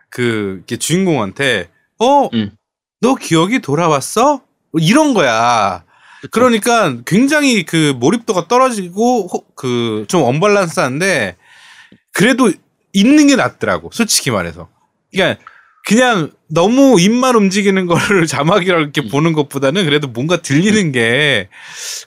[0.09, 2.51] 그 이렇게 주인공한테 어, 음.
[3.01, 4.41] 너 기억이 돌아왔어?
[4.71, 5.83] 뭐 이런 거야.
[6.31, 11.35] 그러니까 굉장히 그 몰입도가 떨어지고 그 좀 언밸런스한데
[12.13, 12.51] 그래도
[12.93, 13.89] 있는 게 낫더라고.
[13.91, 14.69] 솔직히 말해서.
[15.11, 15.41] 그러니까
[15.85, 19.09] 그냥 너무 입만 움직이는 거를 자막이라 이렇게 음.
[19.09, 21.49] 보는 것보다는 그래도 뭔가 들리는 게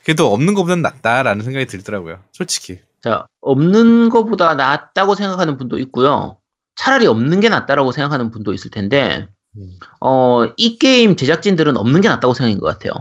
[0.04, 2.18] 그래도 없는 것보다는 낫다라는 생각이 들더라고요.
[2.32, 2.80] 솔직히.
[3.02, 6.38] 자, 없는 거보다 낫다고 생각하는 분도 있고요.
[6.74, 9.70] 차라리 없는 게 낫다라고 생각하는 분도 있을 텐데, 음.
[10.00, 12.92] 어, 이 게임 제작진들은 없는 게 낫다고 생각인 것 같아요.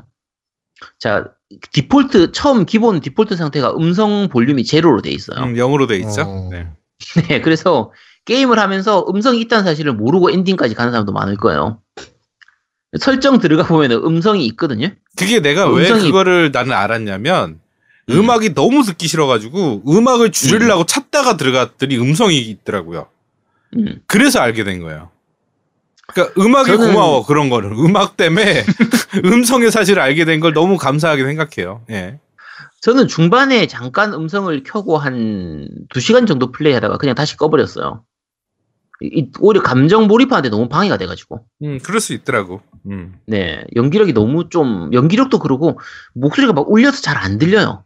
[1.00, 1.26] 자
[1.72, 5.40] 디폴트 처음 기본 디폴트 상태가 음성 볼륨이 제로로 돼 있어요.
[5.44, 6.22] 음, 0으로 돼 있죠.
[6.22, 6.50] 어.
[6.52, 6.68] 네.
[7.30, 7.92] 네, 그래서
[8.26, 11.80] 게임을 하면서 음성이 있다는 사실을 모르고 엔딩까지 가는 사람도 많을 거예요.
[13.00, 14.90] 설정 들어가 보면 음성이 있거든요.
[15.18, 17.60] 그게 내가 왜 음성이- 그거를 나는 알았냐면
[18.10, 18.20] 음.
[18.20, 18.30] 음.
[18.30, 23.08] 악이 너무 듣기 싫어가지고 음악을 줄이려고 찾다가 들어갔더니 음성이 있더라고요.
[23.76, 24.02] 음.
[24.08, 25.10] 그래서 알게 된 거예요.
[26.14, 28.64] 그러니까 음악이 저는- 고마워 그런 거는 음악 때문에
[29.26, 31.84] 음성의 사실을 알게 된 걸 너무 감사하게 생각해요.
[31.90, 32.20] 예.
[32.82, 38.04] 저는 중반에 잠깐 음성을 켜고 한 2시간 정도 플레이하다가 그냥 다시 꺼버렸어요.
[39.02, 41.46] 이- 오히려 감정 몰입하는데 너무 방해가 돼가지고.
[41.64, 42.62] 음, 그럴 수 있더라고.
[42.90, 43.16] 음.
[43.28, 45.80] 네, 연기력이 너무 좀, 연기력도 그러고,
[46.16, 47.84] 목소리가 막 울려서 잘 안 들려요.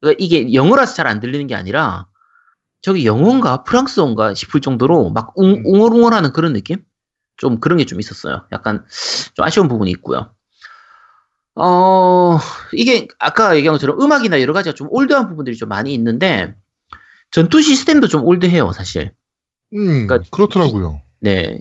[0.00, 2.06] 그러니까 이게 영어라서 잘 안 들리는 게 아니라,
[2.80, 5.62] 저기 영어인가 프랑스어인가 싶을 정도로 막 웅, 음.
[5.66, 6.78] 웅얼웅얼하는 그런 느낌?
[7.40, 8.46] 좀 그런 게 좀 있었어요.
[8.52, 8.84] 약간
[9.34, 10.30] 좀 아쉬운 부분이 있고요.
[11.56, 12.38] 어,
[12.72, 16.54] 이게 아까 얘기한 것처럼 음악이나 여러 가지가 좀 올드한 부분들이 좀 많이 있는데,
[17.30, 19.12] 전투 시스템도 좀 올드해요, 사실.
[19.72, 21.00] 음, 그러니까 그렇더라고요.
[21.20, 21.58] 네.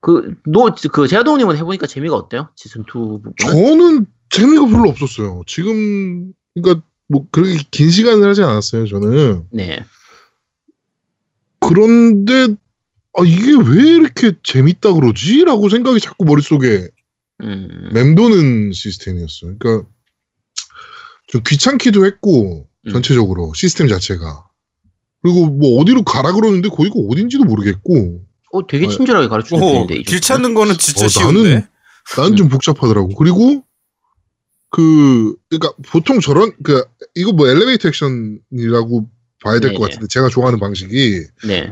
[0.00, 2.50] 그, 노, 그, 제아동님은 해보니까 재미가 어때요?
[2.56, 3.34] 지전투 부분은?
[3.38, 5.42] 저는 재미가 별로 없었어요.
[5.46, 8.86] 지금, 그러니까 뭐 그렇게 긴 시간을 하지 않았어요.
[8.86, 9.46] 저는.
[9.52, 9.84] 네.
[11.60, 12.56] 그런데
[13.18, 15.44] 아 이게 왜 이렇게 재밌다 그러지?
[15.44, 16.88] 라고 생각이 자꾸 머릿속에
[17.42, 19.56] 음, 맴도는 시스템이었어요.
[19.58, 19.88] 그러니까
[21.28, 22.90] 좀 귀찮기도 했고 음.
[22.92, 24.46] 전체적으로 시스템 자체가
[25.22, 29.72] 그리고 뭐 어디로 가라 그러는데 거기가 어딘지도 모르겠고 어, 되게 어, 친절하게 가르쳐 주는 오,
[29.72, 29.96] 편인데.
[29.96, 30.20] 이 길?
[30.20, 31.50] 찾는 거는 진짜 어, 쉬운데.
[31.56, 31.68] 나는-
[32.16, 33.14] 난좀 복잡하더라고.
[33.14, 33.64] 그리고
[34.70, 39.08] 그 그러니까 보통 저런 그 이거 뭐 엘리베이터 액션이라고
[39.42, 39.78] 봐야 될것 네네.
[39.80, 41.70] 같은데 제가 좋아하는 방식이 네.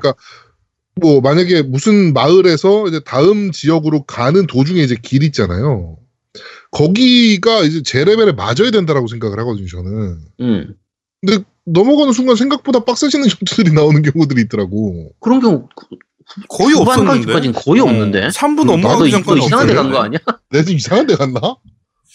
[0.96, 5.96] 뭐 만약에 무슨 마을에서 이제 다음 지역으로 가는 도중에 이제 길 있잖아요.
[6.70, 10.18] 거기가 이제 제 레벨에 맞아야 된다라고 생각을 하거든요, 저는.
[10.40, 10.74] 음.
[11.24, 15.10] 근데 넘어가는 순간 생각보다 빡세지는 전투들이 나오는 경우들이 있더라고.
[15.20, 15.68] 그런 경우,
[16.48, 17.50] 거의 없었는데.
[17.52, 18.28] 거의 없는데.
[18.28, 19.90] 3부 음, 넘어가기 전까지 이상한 데 간.
[19.90, 20.18] 거 아니야?
[20.50, 21.56] 내가 좀 이상한 데 갔나?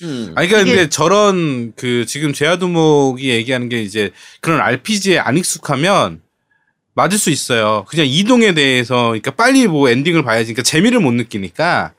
[0.03, 0.31] 음.
[0.35, 4.11] 아니, 그러니까 이게- 근데 저런 그 지금 제아두목이 얘기하는 게 이제
[4.41, 6.21] 그런 RPG에 안 익숙하면
[6.95, 7.85] 맞을 수 있어요.
[7.87, 10.53] 그냥 이동에 대해서 그러니까 빨리 뭐 엔딩을 봐야지.
[10.53, 11.93] 그러니까 재미를 못 느끼니까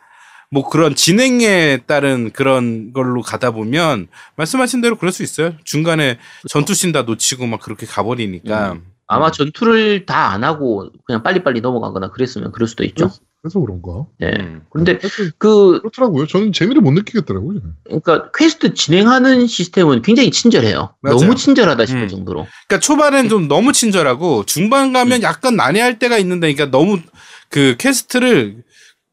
[0.51, 5.53] 뭐 그런 진행에 따른 그런 걸로 가다 보면 말씀하신 대로 그럴 수 있어요.
[5.65, 8.79] 중간에 전투씬 다 놓치고 막 그렇게 가버리니까.
[9.09, 13.11] 아마 전투를 다 안 하고 그냥 빨리빨리 넘어가거나 그랬으면 그럴 수도 있죠.
[13.47, 14.07] 그래서 그런가?
[14.19, 14.33] 네.
[14.41, 14.63] 음.
[14.71, 16.27] 근데 하여튼 그, 그렇더라고요.
[16.27, 17.61] 저는 재미를 못 느끼겠더라고요.
[17.85, 20.95] 그러니까 퀘스트 진행하는 시스템은 굉장히 친절해요.
[21.01, 21.17] 맞아요.
[21.19, 22.09] 너무 친절하다 싶을 음.
[22.09, 22.47] 정도로.
[22.67, 24.93] 그러니까 초반엔 좀 너무 친절하고 중반 음.
[24.93, 26.99] 가면 약간 난해할 때가 있는데 그러니까 너무
[27.49, 28.65] 그 퀘스트를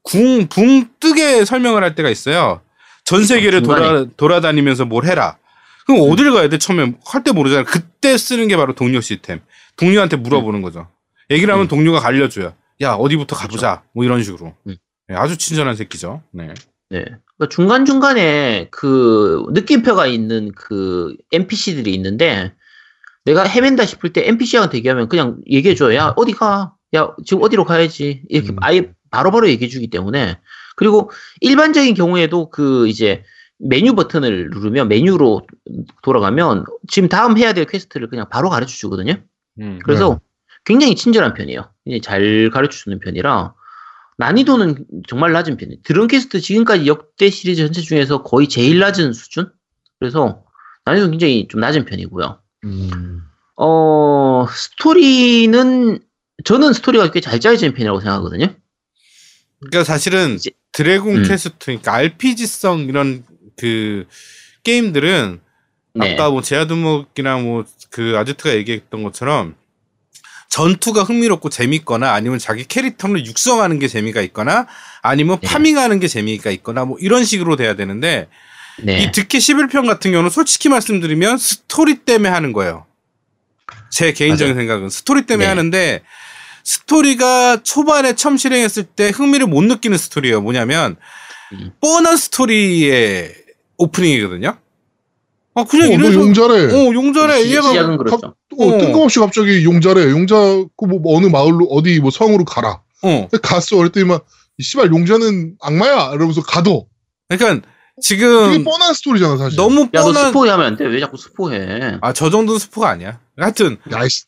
[0.01, 2.61] 궁, 붕 뜨게 설명을 할 때가 있어요.
[3.05, 3.85] 전 세계를 중간에.
[3.87, 5.37] 돌아, 돌아다니면서 뭘 해라.
[5.85, 6.57] 그럼 어디를 가야 돼?
[6.57, 7.63] 처음에 할 때 모르잖아.
[7.65, 9.41] 그때 쓰는 게 바로 동료 시스템.
[9.77, 10.87] 동료한테 물어보는 거죠.
[11.29, 11.67] 얘기를 하면 음.
[11.67, 12.53] 동료가 알려줘요.
[12.81, 13.83] 야, 어디부터 가보자.
[13.93, 14.53] 뭐 이런 식으로.
[14.67, 14.75] 음.
[15.07, 16.21] 네, 아주 친절한 새끼죠.
[16.31, 16.53] 네.
[16.89, 17.05] 네.
[17.37, 22.53] 그러니까 중간 중간에 그 느낌표가 있는 그 NPC들이 있는데
[23.25, 25.95] 내가 헤맨다 싶을 때 NPC한테 얘기하면 그냥 얘기해줘요.
[25.95, 26.75] 야, 어디 가?
[26.95, 28.23] 야, 지금 어디로 가야지?
[28.29, 28.57] 이렇게 음.
[28.61, 30.39] 아예 바로바로 얘기해주기 때문에.
[30.75, 33.23] 그리고 일반적인 경우에도 그 이제
[33.59, 35.47] 메뉴 버튼을 누르면 메뉴로
[36.01, 39.15] 돌아가면 지금 다음 해야 될 퀘스트를 그냥 바로 가르쳐 주거든요.
[39.59, 39.79] 음.
[39.83, 40.19] 그래서
[40.65, 41.69] 굉장히 친절한 편이에요.
[41.85, 43.53] 굉장히 잘 가르쳐 주는 편이라
[44.17, 45.81] 난이도는 정말 낮은 편이에요.
[45.83, 49.51] 드래곤 퀘스트 지금까지 역대 시리즈 전체 중에서 거의 제일 낮은 수준?
[49.99, 50.43] 그래서
[50.85, 52.39] 난이도 굉장히 좀 낮은 편이고요.
[52.65, 53.21] 음.
[53.57, 55.99] 어, 스토리는
[56.43, 58.47] 저는 스토리가 꽤 잘 짜여진 편이라고 생각하거든요.
[59.59, 61.23] 그러니까 사실은 이제- 드래곤 음.
[61.23, 63.23] 퀘스트, 그러니까 RPG성 이런
[63.55, 64.05] 그
[64.63, 65.39] 게임들은
[65.95, 66.13] 네.
[66.13, 69.55] 아까 뭐 제아두목이나 뭐 그 아제트가 얘기했던 것처럼
[70.53, 74.67] 전투가 흥미롭고 재밌거나 아니면 자기 캐릭터를 육성하는 게 재미가 있거나
[75.01, 75.47] 아니면 네.
[75.47, 78.27] 파밍하는 게 재미가 있거나 뭐 이런 식으로 돼야 되는데
[78.77, 79.01] 네.
[79.01, 82.85] 이 드퀘 11편 같은 경우는 솔직히 말씀드리면 스토리 때문에 하는 거예요.
[83.89, 85.49] 제 개인적인 생각은 스토리 때문에 네.
[85.49, 86.03] 하는데
[86.63, 90.41] 스토리가 초반에 처음 실행했을 때 흥미를 못 느끼는 스토리예요.
[90.41, 90.97] 뭐냐면
[91.53, 91.71] 음.
[91.81, 93.33] 뻔한 스토리의
[93.77, 94.59] 오프닝이거든요.
[95.55, 96.53] 아 그냥 어, 너 이래서 용자래.
[96.65, 96.91] 어
[97.43, 98.35] 시- 얘가 시작은 그렇죠.
[98.57, 98.77] 어, 어.
[98.79, 100.09] 뜬금없이 갑자기 용자래.
[100.11, 100.35] 용자
[100.77, 102.81] 그뭐 어느 마을로 어디 뭐 성으로 가라.
[103.03, 103.77] 어 갔어.
[103.77, 104.19] 그랬더니만
[104.57, 106.11] 이 씨발 용자는 악마야.
[106.13, 106.87] 이러면서 가도.
[107.27, 107.61] 그러니까 되게
[108.01, 109.55] 지금 뻔한 스토리잖아 사실.
[109.57, 110.85] 너무 야, 너 뻔한 스포하면 안 돼.
[110.85, 111.97] 왜 자꾸 스포해?
[112.01, 113.19] 아 저 정도는 스포가 아니야.
[113.37, 114.23] 하여튼 야이씨.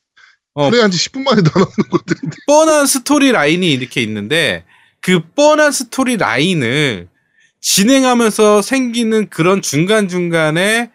[0.53, 0.69] 어.
[0.69, 2.35] 그래 한지 10분 만에 다 나오는 것들인데.
[2.47, 4.63] 뻔한 스토리 라인이 이렇게 있는데
[5.01, 7.07] 그 뻔한 스토리 라인을
[7.61, 10.91] 진행하면서 생기는 그런 중간 중간에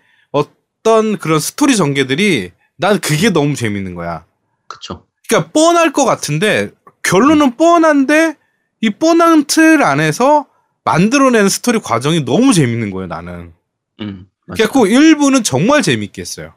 [0.80, 4.24] 어떤 그런 스토리 전개들이 난 그게 너무 재밌는 거야.
[4.66, 5.06] 그쵸.
[5.28, 6.70] 그러니까 뻔할 것 같은데
[7.02, 8.36] 결론은 뻔한데
[8.80, 10.46] 이 뻔한 틀 안에서
[10.84, 13.52] 만들어내는 스토리 과정이 너무 재밌는 거예요, 나는.
[14.00, 14.26] 음.
[14.52, 16.54] 그래갖고 1부는 정말 재밌게 했어요.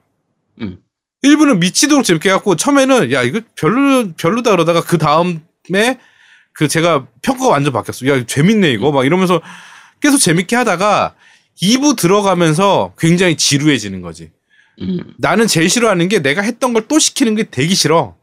[0.62, 0.80] 음.
[1.24, 6.00] 1부는 미치도록 재밌게 해갖고 처음에는 야, 이거 별로, 별로다 그러다가 그 다음에
[6.54, 8.08] 그 제가 평가가 완전 바뀌었어.
[8.08, 8.92] 야, 재밌네, 이거.
[8.92, 9.42] 막 이러면서
[10.00, 11.16] 계속 재밌게 하다가
[11.62, 14.32] 2부 들어가면서 굉장히 지루해지는 거지.
[14.82, 15.00] 음.
[15.18, 18.16] 나는 제일 싫어하는 게 내가 했던 걸 또 시키는 게 되게 싫어.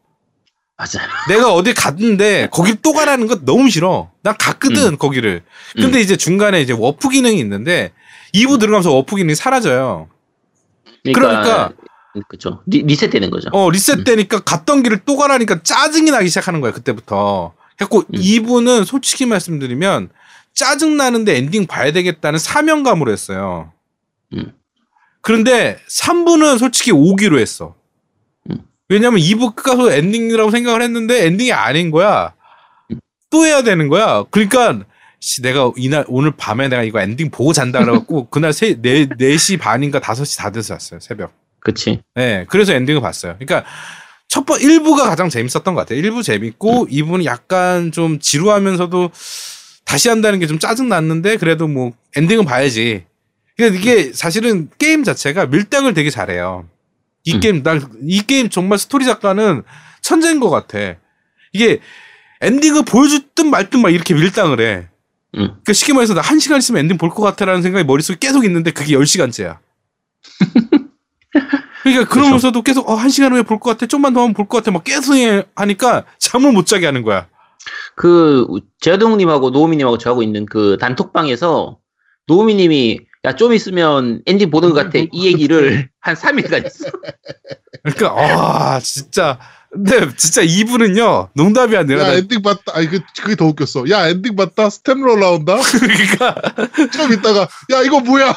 [0.77, 1.09] 맞아요.
[1.29, 4.11] 내가 어디 갔는데 거길 또 가라는 거 너무 싫어.
[4.23, 5.43] 난 갔거든 거기를.
[5.77, 7.93] 근데 이제 중간에 이제 워프 기능이 있는데
[8.35, 10.09] 2부 들어가면서 워프 기능이 사라져요.
[11.05, 11.73] 그러니까
[12.29, 12.63] 그죠.
[12.67, 13.51] 리, 리셋되는 거죠.
[13.53, 17.53] 어 리셋되니까 갔던 길을 또 가라니까 짜증이 나기 시작하는 거야 그때부터.
[17.77, 18.19] 그래갖고 음.
[18.19, 20.09] 2부는 솔직히 말씀드리면
[20.61, 23.73] 짜증 나는데 엔딩 봐야 되겠다는 사명감으로 했어요.
[24.35, 24.53] 음.
[25.23, 27.77] 그런데 3부는 솔직히 오기로 했어.
[28.51, 28.59] 음.
[28.91, 32.35] 왜냐면 2부 끝 가서 엔딩이라고 생각을 했는데 엔딩이 아닌 거야.
[32.91, 33.01] 음.
[33.31, 34.25] 또 해야 되는 거야.
[34.31, 34.85] 그러니까
[35.19, 38.81] 씨, 내가 이날 오늘 밤에 내가 이거 엔딩 보고 잔다 그래갖고 그날 세, 4,
[39.17, 41.01] 4시 반인가 5시 다 돼서 잤어요.
[41.01, 41.33] 새벽.
[41.61, 42.03] 그치.
[42.15, 43.37] 네, 그래서 엔딩을 봤어요.
[43.39, 43.67] 그러니까
[44.29, 46.03] 첫 번, 1부가 가장 재밌었던 것 같아요.
[46.03, 49.11] 1부 재밌고, 2부는 약간 좀 지루하면서도
[49.91, 53.05] 다시 한다는 게 좀 짜증 났는데, 그래도 뭐, 엔딩은 봐야지.
[53.57, 56.69] 그러니까 이게 사실은 게임 자체가 밀당을 되게 잘해요.
[57.25, 57.41] 이 음.
[57.41, 59.63] 게임, 난, 이 게임 정말 스토리 작가는
[60.01, 60.79] 천재인 것 같아.
[61.53, 61.81] 이게
[62.41, 64.89] 엔딩을 보여주든 말든 막 이렇게 밀당을 해.
[65.35, 65.39] 음.
[65.49, 68.71] 그러니까 쉽게 말해서 나 한 시간 있으면 엔딩 볼 것 같아라는 생각이 머릿속에 계속 있는데
[68.71, 69.59] 그게 10시간째야.
[71.83, 73.87] 그러니까 그러면서도 계속 어, 한 시간 후에 볼 것 같아.
[73.87, 74.71] 좀만 더 하면 볼 것 같아.
[74.71, 77.27] 막 계속 해- 하니까 잠을 못 자게 하는 거야.
[77.97, 78.47] 그
[78.81, 81.79] 제아동님하고 노우미님하고 저하고 있는 그 단톡방에서
[82.27, 86.87] 노우미님이 야 좀 있으면 엔딩 보는 것 같아 이 얘기를 한 3일간 했어.
[87.83, 89.39] 그러니까 아 진짜
[89.71, 92.63] 근데 진짜 이분은요 농담이 아니라 야 나- 엔딩 봤다.
[92.73, 93.91] 아니 그 그게 더 웃겼어.
[93.91, 94.71] 야 엔딩 봤다.
[94.71, 95.57] staff roll 나온다.
[95.81, 96.35] 그러니까
[96.93, 97.43] 좀 있다가
[97.73, 98.35] 야 이거 뭐야?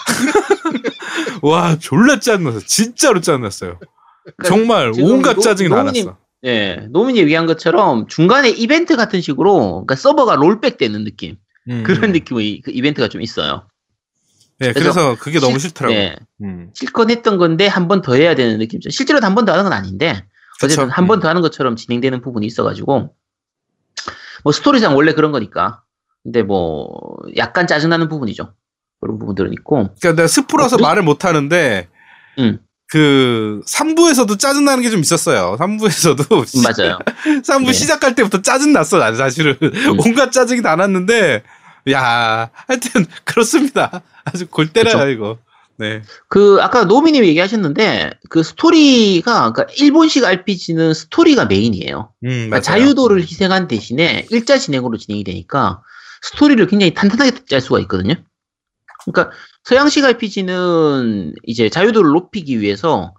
[1.41, 2.59] 와 졸라 짜증났어.
[2.65, 3.79] 진짜로 짜증났어요.
[4.23, 6.17] 그러니까 정말 온갖 노- 짜증이 다 났어.
[6.45, 11.37] 예, 노우미님 얘기한 것처럼 중간에 이벤트 같은 식으로 그러니까 서버가 rollback 되는 느낌
[11.69, 11.83] 음.
[11.83, 13.67] 그런 느낌의 그 이벤트가 좀 있어요.
[14.59, 15.93] 네, 그래서 그래서 그게 너무 실- 싫더라고.
[15.95, 16.69] 네, 음.
[16.73, 18.89] 실컷 했던 건데 한 번 더 해야 되는 느낌이죠.
[18.89, 20.25] 실제로 한 번 더 하는 건 아닌데
[20.61, 20.89] 어쨌든.
[20.89, 21.21] 한번 음.
[21.21, 23.13] 더 하는 것처럼 진행되는 부분이 있어가지고
[24.43, 25.81] 뭐 스토리상 원래 그런 거니까
[26.23, 28.53] 근데 뭐 약간 짜증나는 부분이죠
[29.01, 31.87] 그런 부분들은 있고 그러니까 내가 스포라서 어, 그리고- 말을 못 하는데
[32.39, 32.59] 음.
[32.93, 35.57] 그 3부에서도 짜증나는 게 좀 있었어요.
[35.59, 36.27] 3부에서도
[36.63, 37.73] 맞아요 3부 네.
[37.73, 39.57] 시작할 때부터 짜증났어, 난 사실은.
[39.97, 41.41] 온갖 짜증이 다 났는데,
[41.91, 44.03] 야 하여튼, 그렇습니다.
[44.23, 45.07] 아주 골 때려요, 그쵸.
[45.09, 45.37] 이거.
[45.77, 46.03] 네.
[46.29, 52.61] 그 아까 노우미님 얘기하셨는데 그 스토리가 그러니까 일본식 RPG는 스토리가 메인이에요 음, 그러니까.
[52.61, 55.81] 자유도를 희생한 대신에 일자 진행으로 진행이 되니까
[56.21, 58.13] 스토리를 굉장히 탄탄하게 짤 수가 있거든요.
[59.05, 63.13] 그러니까 서양식 RPG는 이제 자유도를 높이기 위해서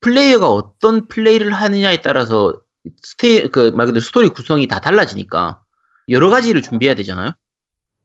[0.00, 2.54] 플레이어가 어떤 플레이를 하느냐에 따라서
[3.02, 5.62] 스테 그말 그대로 스토리 구성이 다 달라지니까
[6.08, 7.32] 여러 가지를 준비해야 되잖아요.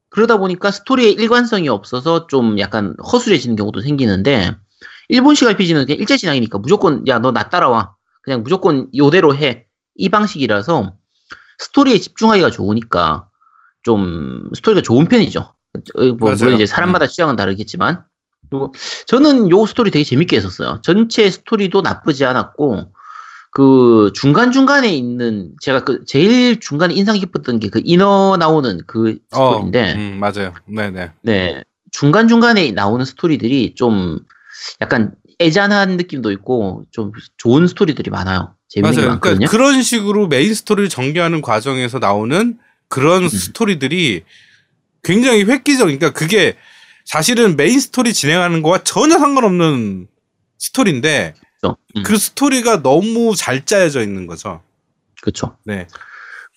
[0.10, 4.56] 그러다 보니까 스토리에 일관성이 없어서 좀 약간 허술해지는 경우도 생기는데
[5.10, 9.66] 일본식 RPG는 그냥 일자 진행이니까 무조건 야 너 나 따라와 그냥 무조건 요대로 해
[9.98, 10.94] 이 방식이라서
[11.60, 13.30] 스토리에 집중하기가 좋으니까
[13.84, 15.55] 좀 스토리가 좋은 편이죠.
[15.96, 16.32] 어, 뭐.
[16.34, 18.04] 물론 이제 사람마다 취향은 다르겠지만
[18.50, 18.74] 그리고
[19.08, 20.80] 저는 요 스토리 되게 재밌게 했었어요.
[20.84, 22.92] 전체 스토리도 나쁘지 않았고
[23.52, 29.18] 그 중간 중간에 있는 제가 그 제일 중간에 인상 깊었던 게 그 인어 나오는 그
[29.32, 30.54] 어, 스토리인데 음, 맞아요.
[30.68, 31.12] 네네.
[31.22, 34.20] 네 중간 중간에 나오는 스토리들이 좀
[34.82, 38.54] 약간 애잔한 느낌도 있고 좀 좋은 스토리들이 많아요.
[38.68, 39.20] 재밌는 게 맞아요.
[39.22, 42.58] 그러니까 그런 식으로 메인 스토리를 전개하는 과정에서 나오는
[42.90, 43.30] 그런 음.
[43.30, 44.24] 스토리들이
[45.06, 45.86] 굉장히 획기적.
[45.86, 46.58] 그러니까 그게
[47.06, 50.08] 사실은 메인 스토리 진행하는 거와 전혀 상관없는
[50.58, 51.78] 스토리인데 그렇죠.
[51.96, 54.62] 음, 그 스토리가 너무 잘 짜여져 있는 거죠.
[55.22, 55.58] 그렇죠.
[55.64, 55.88] 네.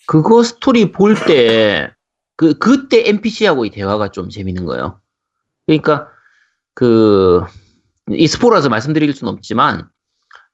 [0.07, 1.91] 그거 스토리 볼 때,
[2.37, 5.01] 그, 그때 NPC하고의 대화가 좀 재밌는 거예요.
[5.66, 6.09] 그러니까,
[6.75, 7.43] 그,
[8.11, 9.89] 이 스포라서 말씀드릴 수는 없지만,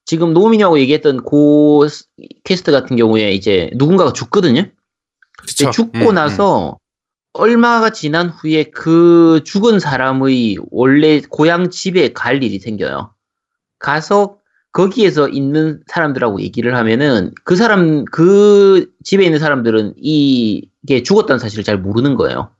[0.05, 2.07] 지금 노우미님하고 얘기했던 고 스-
[2.43, 4.67] 퀘스트 같은 경우에 이제 누군가가 죽거든요?
[5.47, 6.15] 죽고 음, 음.
[6.15, 6.79] 나서
[7.35, 13.13] 얼마가 지난 후에 그 죽은 사람의 원래 고향 집에 갈 일이 생겨요.
[13.81, 14.39] 가서
[14.73, 21.65] 거기에서 있는 사람들하고 얘기를 하면은 그 사람, 그 집에 있는 사람들은 이- 이게 죽었다는 사실을
[21.65, 22.51] 잘 모르는 거예요.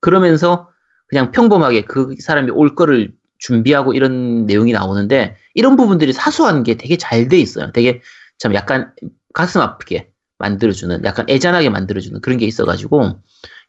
[0.00, 0.68] 그러면서
[1.06, 6.96] 그냥 평범하게 그 사람이 올 거를 준비하고 이런 내용이 나오는데 이런 부분들이 사소한 게 되게
[6.98, 7.72] 잘 돼 있어요.
[7.72, 8.02] 되게
[8.38, 8.92] 참 약간
[9.32, 13.20] 가슴 아프게 만들어주는 약간 애잔하게 만들어주는 그런 게 있어가지고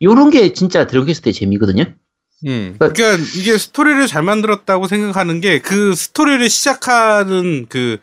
[0.02, 1.86] 요런 게 진짜 드래곤퀘스트의 재미거든요.
[2.48, 2.76] 음.
[2.80, 7.98] 그러니까 이게 스토리를 잘 만들었다고 생각하는 게 그 스토리를 시작하는 그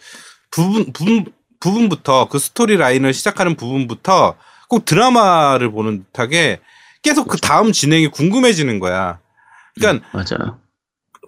[0.51, 1.24] 부분 부분
[1.61, 4.36] 부분부터 그 스토리 라인을 시작하는 부분부터
[4.68, 6.61] 꼭 드라마를 보는 듯하게
[7.03, 9.20] 계속 그 다음 진행이 궁금해지는 거야.
[9.74, 10.61] 그러니까 음, 맞아요.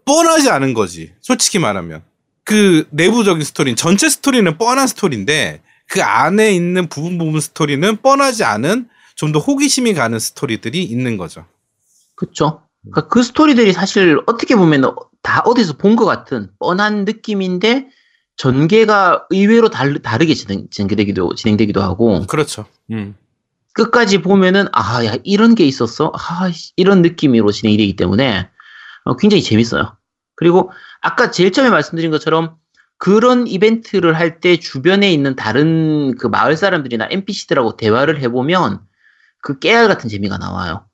[0.04, 1.12] 뻔하지 않은 거지.
[1.20, 2.02] 솔직히 말하면.
[2.44, 8.88] 그 내부적인 스토리는 전체 스토리는 뻔한 스토리인데 그 안에 있는 부분 부분 스토리는 뻔하지 않은
[9.18, 11.44] 좀 더 호기심이 가는 스토리들이 있는 거죠.
[12.14, 12.62] 그쵸.
[12.82, 17.88] 그러니까 그 스토리들이 사실 어떻게 보면 다 어디서 본 것 같은 뻔한 느낌인데
[18.36, 22.66] 전개가 의외로 다르, 다르게 진행, 진행 되기도, 진행되기도 하고 그렇죠.
[22.92, 23.16] 음.
[23.72, 26.12] 끝까지 보면은 아, 야, 이런 게 있었어?
[26.14, 28.48] 아, 이런 느낌으로 진행이 되기 때문에
[29.04, 29.96] 어, 굉장히 재밌어요.
[30.36, 32.56] 그리고 아까 제일 처음에 말씀드린 것처럼
[32.98, 38.86] 그런 이벤트를 할 때 주변에 있는 다른 그 마을 사람들이나 NPC들하고 대화를 해보면
[39.42, 40.86] 그 깨알 같은 재미가 나와요.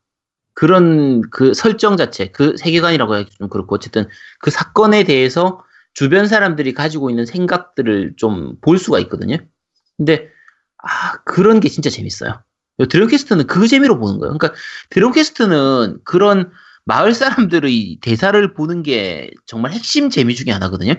[0.54, 4.08] 그런 그 설정 자체, 그 세계관이라고 하기 좀 그렇고, 어쨌든
[4.40, 5.64] 그 사건에 대해서
[5.94, 9.38] 주변 사람들이 가지고 있는 생각들을 좀 볼 수가 있거든요.
[9.96, 10.28] 근데,
[10.78, 12.42] 아, 그런 게 진짜 재밌어요.
[12.78, 14.36] 드래곤퀘스트는 그 재미로 보는 거예요.
[14.36, 14.58] 그러니까
[14.90, 16.50] 드래곤퀘스트는 그런
[16.84, 20.94] 마을 사람들의 대사를 보는 게 정말 핵심 재미 중에 하나거든요.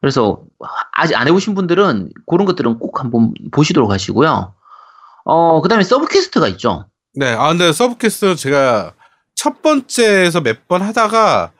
[0.00, 0.44] 그래서
[0.92, 4.54] 아직 안 해보신 분들은 그런 것들은 꼭 한번 보시도록 하시고요.
[5.24, 6.86] 어, 그 다음에 sub quest가 있죠.
[7.14, 8.94] 네, 아, 근데 sub quest 제가
[9.34, 11.52] 첫 번째에서 몇 번 하다가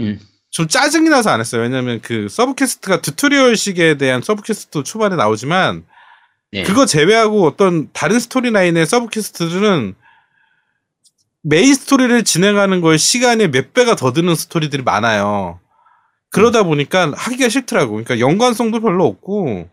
[0.00, 0.18] 음.
[0.50, 1.62] 좀 짜증이 나서 안 했어요.
[1.62, 5.84] 왜냐면 그 sub quest가 tutorial식에 대한 sub quest도 초반에 나오지만
[6.52, 6.62] 네.
[6.62, 9.94] 그거 제외하고 어떤 다른 스토리 라인의 sub quest들은
[11.42, 15.60] 메인 스토리를 진행하는 걸 시간이 몇 배가 더 드는 스토리들이 많아요.
[16.30, 17.92] 그러다 보니까 하기가 싫더라고.
[17.92, 19.68] 그러니까 연관성도 별로 없고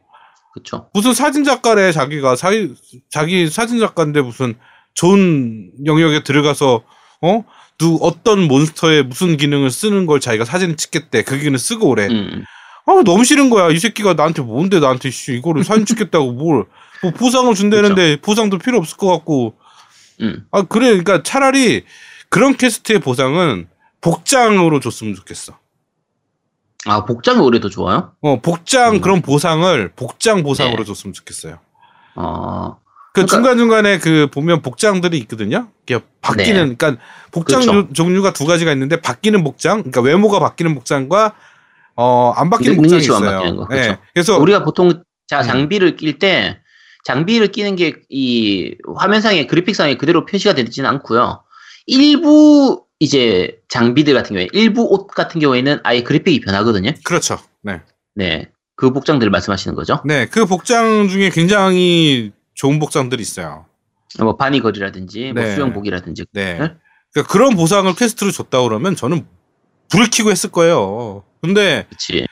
[0.55, 0.89] 그쵸.
[0.93, 2.73] 무슨 사진 작가래 자기가 자기
[3.09, 4.55] 자기 사진 작가인데 무슨
[4.93, 6.83] 좋은 영역에 들어가서
[7.21, 7.43] 어?
[7.77, 11.23] 누 어떤 몬스터의 무슨 기능을 쓰는 걸 자기가 사진을 찍겠대.
[11.23, 12.07] 그 기능 쓰고 오래.
[12.07, 12.45] 음.
[12.85, 13.69] 아 너무 싫은 거야.
[13.69, 16.65] 이 새끼가 나한테 뭔데 나한테 씨 이거를 사진 찍겠다고 뭘
[17.03, 19.55] 뭐 보상을 준다는데 보상도 필요 없을 것 같고.
[20.21, 20.45] 음.
[20.51, 20.87] 아 그래.
[20.87, 21.83] 그러니까 차라리
[22.29, 23.67] 그런 퀘스트의 보상은
[23.99, 25.59] 복장으로 줬으면 좋겠어.
[26.85, 28.11] 아, 복장이 올해도 좋아요?
[28.21, 29.01] 어 복장 음.
[29.01, 30.83] 그런 보상을 복장 보상으로 네.
[30.85, 31.57] 줬으면 좋겠어요.
[32.15, 32.77] 어,
[33.13, 35.67] 그 그러니까- 중간 중간에 그 보면 복장들이 있거든요.
[35.83, 36.75] 이게 바뀌는 네.
[36.77, 37.87] 그러니까 복장 그렇죠.
[37.87, 41.33] 조- 종류가 두 가지가 있는데 바뀌는 복장, 그러니까 외모가 바뀌는 복장과
[41.95, 43.19] 어안 바뀌는 복장이 있어요.
[43.39, 43.81] 바뀌는 거, 네.
[43.81, 43.97] 그렇죠.
[44.13, 45.43] 그래서 우리가 보통 자 음.
[45.43, 46.59] 장비를 낄때
[47.05, 51.41] 장비를 끼는 게 이 화면상에 그래픽상에 그대로 표시가 되지는 않고요.
[51.87, 56.91] 일부 이제 장비들 같은 경우에 일부 옷 같은 경우에는 아예 그래픽이 변하거든요.
[57.03, 57.39] 그렇죠.
[57.61, 57.81] 네.
[58.15, 58.49] 네.
[58.75, 60.01] 그 복장들을 말씀하시는 거죠.
[60.05, 63.65] 네, 그 복장 중에 굉장히 좋은 복장들이 있어요.
[64.19, 65.55] 뭐 바니걸이라든지 뭐 네.
[65.55, 66.53] 수영복이라든지 네.
[66.59, 66.71] 네?
[67.11, 69.25] 그러니까 그런 보상을 퀘스트로 줬다 그러면 저는
[69.89, 71.23] 불을 켜고 했을 거예요.
[71.41, 72.27] 근데 그렇지.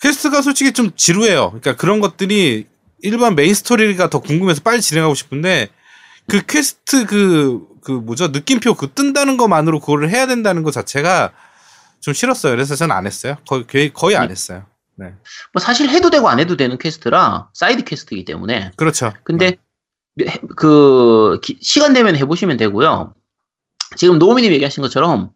[0.00, 1.48] 퀘스트가 솔직히 좀 지루해요.
[1.50, 2.66] 그러니까 그런 것들이
[3.02, 5.68] 일반 메인 스토리가 더 궁금해서 빨리 진행하고 싶은데
[6.28, 8.28] 그 퀘스트 그, 그 뭐죠?
[8.28, 11.32] 느낌표 그 뜬다는 것만으로 그거를 해야 된다는 것 자체가
[12.00, 12.52] 좀 싫었어요.
[12.52, 13.36] 그래서 저는 안 했어요.
[13.48, 14.64] 거의, 거의, 안 했어요.
[14.96, 15.14] 네.
[15.52, 19.12] 뭐 사실 해도 되고 안 해도 되는 퀘스트라 사이드 퀘스트이기 때문에 그렇죠.
[19.24, 19.56] 근데
[20.20, 23.14] 해- 그 기- 시간 되면 해보시면 되고요.
[23.96, 25.30] 지금 노우미님 얘기하신 것처럼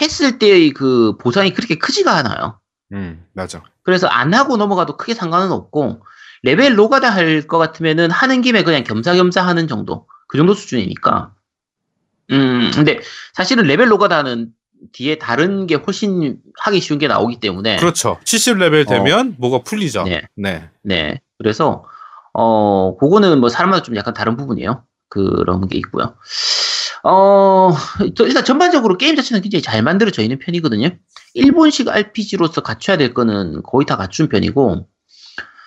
[0.00, 2.60] 했을 때의 그 보상이 그렇게 크지가 않아요.
[2.92, 3.62] 음, 맞아.
[3.82, 6.02] 그래서 안 하고 넘어가도 크게 상관은 없고
[6.46, 11.32] 레벨 노가다 할 것 같으면은 하는 김에 그냥 겸사겸사 하는 정도 그 정도 수준이니까.
[12.30, 13.00] 음 근데
[13.34, 14.52] 사실은 레벨 노가다는
[14.92, 18.18] 뒤에 다른 게 훨씬 하기 쉬운 게 나오기 때문에 그렇죠.
[18.24, 20.04] 70레벨 되면 뭐가 풀리죠.
[20.04, 20.22] 네.
[20.36, 20.68] 네.
[20.82, 21.20] 네.
[21.38, 21.84] 그래서,
[22.32, 24.84] 어, 그거는 뭐 사람마다 좀 약간 다른 부분이에요.
[25.08, 26.14] 그런 게 있고요.
[27.04, 27.72] 어,
[28.16, 30.90] 또 일단 전반적으로 게임 자체는 굉장히 잘 만들어져 있는 편이거든요.
[31.34, 34.86] 일본식 RPG로서 갖춰야 될 거는 거의 다 갖춘 편이고,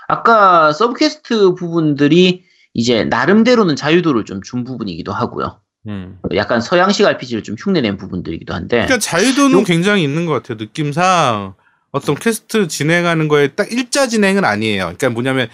[0.09, 2.43] 아까 서브퀘스트 부분들이
[2.73, 5.61] 이제 나름대로는 자유도를 좀 준 부분이기도 하고요.
[5.87, 6.19] 음.
[6.35, 10.57] 약간 서양식 RPG를 좀 흉내낸 부분들이기도 한데, 그러니까 자유도는 요- 굉장히 있는 것 같아요.
[10.59, 11.53] 느낌상
[11.91, 14.83] 어떤 퀘스트 진행하는 거에 딱 일자 진행은 아니에요.
[14.85, 15.47] 그러니까 뭐냐면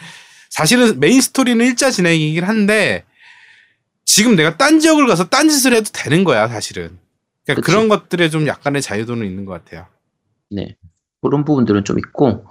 [0.50, 3.04] 사실은 메인 스토리는 일자 진행이긴 한데
[4.06, 6.98] 지금 내가 딴 지역을 가서 딴 짓을 해도 되는 거야, 사실은.
[7.46, 7.72] 그러니까 그치.
[7.72, 9.86] 그런 것들에 좀 약간의 자유도는 있는 것 같아요.
[10.50, 10.76] 네.
[11.22, 12.46] 그런 부분들은 좀 있고,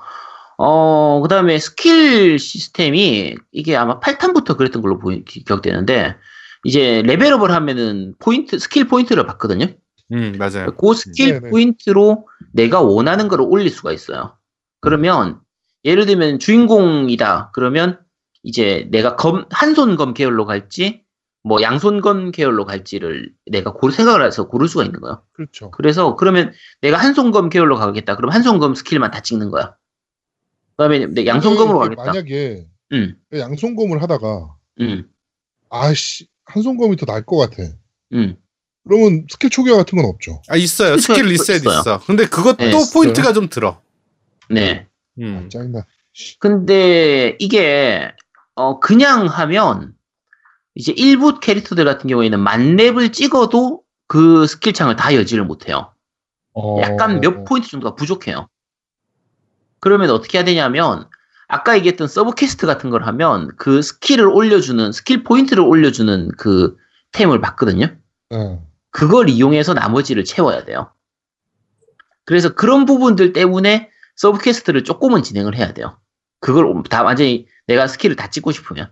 [0.59, 6.17] 어, 그 다음에 스킬 시스템이 이게 아마 8탄부터 그랬던 걸로 보이, 기- 기억되는데,
[6.65, 9.67] 이제 레벨업을 하면은 포인트, 스킬 포인트를 받거든요.
[10.13, 10.75] 음, 맞아요.
[10.77, 11.51] 그 스킬 네네.
[11.51, 14.37] 포인트로 내가 원하는 걸 올릴 수가 있어요.
[14.81, 15.41] 그러면
[15.85, 17.51] 예를 들면 주인공이다.
[17.53, 17.99] 그러면
[18.43, 21.03] 이제 내가 검, 한 손 검 계열로 갈지
[21.43, 25.23] 뭐 양손 검 계열로 갈지를 내가 고를 생각을 해서 고를 수가 있는 거예요.
[25.33, 25.71] 그렇죠.
[25.71, 28.17] 그래서 그러면 내가 한 손 검 계열로 가겠다.
[28.17, 29.75] 그럼 한 손 검 스킬만 다 찍는 거야.
[30.77, 32.05] 그다음에 내 양손검으로 만약에- 가겠다.
[32.05, 35.09] 만약에 응, 양손검을 하다가 응,
[35.71, 37.63] 아씨 한 손검이 더 나을 것 같아.
[38.15, 38.37] 응.
[38.87, 40.43] 그러면 스킬 초기화 같은 건 없죠.
[40.49, 40.99] 아, 있어요.
[40.99, 41.79] 스킬 리셋 있어요.
[41.81, 42.01] 있어.
[42.01, 43.81] 근데 그것도 네, 포인트가 좀 들어.
[44.51, 44.87] 네.
[45.19, 45.49] 음.
[45.49, 45.87] 짜증나.
[46.39, 48.13] 근데 이게
[48.55, 49.95] 어 그냥 하면
[50.75, 55.93] 이제 일부 캐릭터들 같은 경우에는 만렙을 찍어도 그 스킬 창을 다 열지를 못해요.
[56.53, 58.49] 어, 약간 몇 포인트 정도가 부족해요.
[59.85, 61.07] 그러면 어떻게 해야 되냐면
[61.47, 66.79] 아까 얘기했던 서브 퀘스트 같은 걸 하면 그 스킬을 올려주는 스킬 포인트를 올려주는 그
[67.13, 67.95] 템을 받거든요.
[68.33, 68.59] 예.
[68.91, 70.91] 그걸 이용해서 나머지를 채워야 돼요.
[72.25, 75.99] 그래서 그런 부분들 때문에 서브 퀘스트를 조금은 진행을 해야 돼요.
[76.41, 78.91] 그걸 다 완전히 내가 스킬을 다 찍고 싶으면.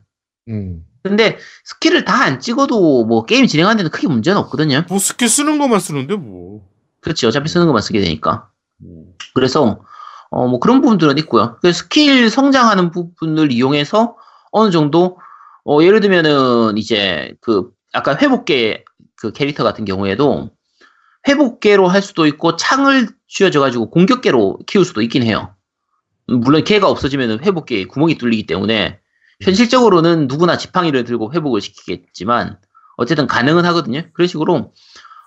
[0.49, 0.85] 음.
[1.03, 4.85] 근데 스킬을 다 안 찍어도 뭐 게임 진행하는 데는 크게 문제는 없거든요.
[4.91, 6.69] 뭐 스킬 쓰는 것만 쓰는데 뭐.
[7.01, 7.27] 그렇지.
[7.27, 8.51] 어차피 쓰는 것만 쓰게 되니까.
[9.35, 9.81] 그래서
[10.33, 11.59] 어 뭐 그런 부분들은 있고요.
[11.63, 14.17] 그 스킬 성장하는 부분을 이용해서
[14.51, 15.19] 어느 정도
[15.65, 18.85] 어 예를 들면은 이제 그 아까 회복계
[19.17, 20.51] 그 캐릭터 같은 경우에도
[21.29, 25.55] 회복계로 할 수도 있고 창을 쥐어져 가지고 공격계로 키울 수도 있긴 해요.
[26.27, 28.99] 물론 걔가 없어지면 회복계에 구멍이 뚫리기 때문에
[29.43, 32.59] 현실적으로는 누구나 지팡이를 들고 회복을 시키겠지만
[32.97, 34.03] 어쨌든 가능은 하거든요.
[34.15, 34.73] 그런 식으로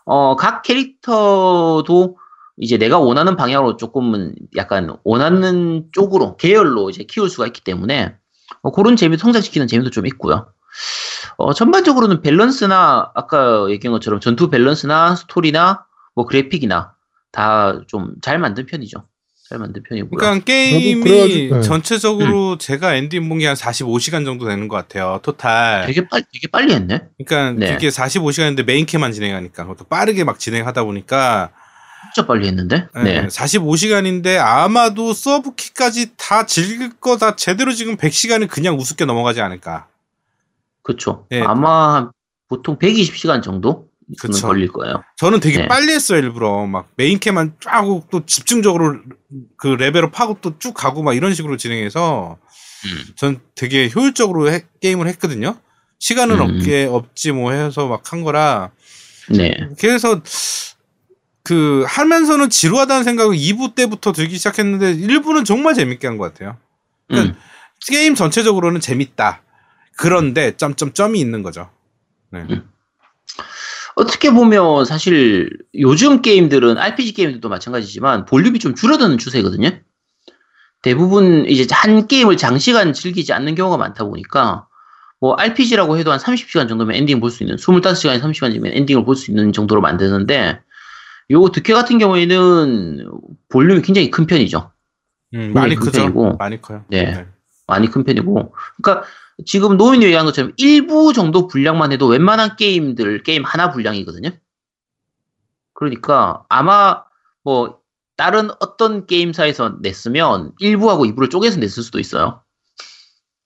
[0.05, 2.17] 어, 각 캐릭터도
[2.57, 8.15] 이제 내가 원하는 방향으로 조금은 약간 원하는 쪽으로 계열로 이제 키울 수가 있기 때문에
[8.61, 10.47] 어, 그런 재미 성장시키는 재미도 좀 있고요.
[11.37, 15.85] 어, 전반적으로는 밸런스나 아까 얘기한 것처럼 전투 밸런스나 스토리나
[16.15, 16.93] 뭐 그래픽이나
[17.31, 19.03] 다 좀 잘 만든 편이죠.
[19.49, 20.17] 잘 만든 편이고요.
[20.17, 21.61] 그러니까 게임이 그래가지고- 네.
[21.61, 25.19] 전체적으로 제가 엔딩 본 게 한 45시간 정도 되는 것 같아요.
[25.21, 25.85] total.
[25.85, 27.01] 되게 빨리 되게 빨리 했네.
[27.25, 27.73] 그러니까 네.
[27.73, 31.51] 그게 45시간인데 메인 퀘만 진행하니까 그것도 빠르게 막 진행하다 보니까
[32.13, 32.87] 진짜 빨리 했는데.
[32.95, 33.27] 네.
[33.27, 39.87] 45시간인데 아마도 서브키까지 다 즐길 거 다 제대로 지금 100시간은 그냥 우습게 넘어가지 않을까.
[40.83, 41.25] 그렇죠.
[41.29, 41.41] 네.
[41.41, 42.09] 아마
[42.47, 43.87] 보통 120시간 정도
[44.19, 44.47] 그쵸.
[44.47, 45.03] 걸릴 거예요.
[45.17, 45.67] 저는 되게 네.
[45.67, 48.99] 빨리 했어요 일부러 막 메인캐만 쫙 하고 또 집중적으로
[49.57, 52.37] 그 레벨업 하고 또 쭉 가고 막 이런 식으로 진행해서
[52.85, 53.13] 음.
[53.15, 55.57] 전 되게 효율적으로 해- 게임을 했거든요.
[55.97, 56.41] 시간은 음.
[56.41, 58.69] 없게 없지 뭐 해서 막 한 거라
[59.31, 59.55] 네.
[59.79, 60.21] 그래서
[61.45, 66.57] 그 하면서는 지루하다는 생각을 2부 때부터 들기 시작했는데 1부는 정말 재밌게 한 것 같아요.
[67.11, 67.35] 음.
[67.87, 69.43] 게임 전체적으로는 재밌다.
[69.95, 71.69] 그런데 점점점이 있는 거죠.
[72.31, 72.45] 네.
[72.49, 72.67] 음.
[73.95, 79.69] 어떻게 보면 사실 요즘 게임들은 RPG 게임들도 마찬가지지만 볼륨이 좀 줄어드는 추세거든요.
[80.81, 84.67] 대부분 이제 한 게임을 장시간 즐기지 않는 경우가 많다 보니까
[85.21, 89.31] 뭐 RPG라고 해도 한 30시간 정도면 엔딩 볼 수 있는 25시간에 30시간이면 엔딩을 볼 수
[89.31, 90.59] 있는 정도로 만드는데
[91.31, 93.09] 요 드퀘 같은 경우에는
[93.49, 94.71] 볼륨이 굉장히 큰 편이죠.
[95.33, 96.01] 음, 많이 큰 크죠.
[96.01, 96.37] 편이고.
[96.37, 96.85] 많이 커요.
[96.89, 97.25] 네.
[97.67, 98.53] 많이 큰 편이고.
[98.81, 99.07] 그러니까
[99.45, 104.29] 지금 노우미 얘기한 것처럼 1부 정도 분량만 해도 웬만한 게임들 게임 하나 분량이거든요.
[105.73, 107.03] 그러니까 아마
[107.43, 107.79] 뭐
[108.17, 112.41] 다른 어떤 게임사에서 냈으면 1부하고 2부를 쪼개서 냈을 수도 있어요.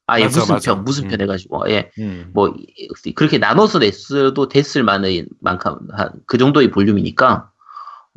[0.06, 0.74] 아예 맞아, 무슨 맞아.
[0.76, 1.10] 편 무슨 음.
[1.10, 2.32] 편 해가지고 예 음.
[2.34, 2.54] 뭐
[3.16, 7.49] 그렇게 나눠서 냈어도 됐을 만한 만큼 한 그 정도의 볼륨이니까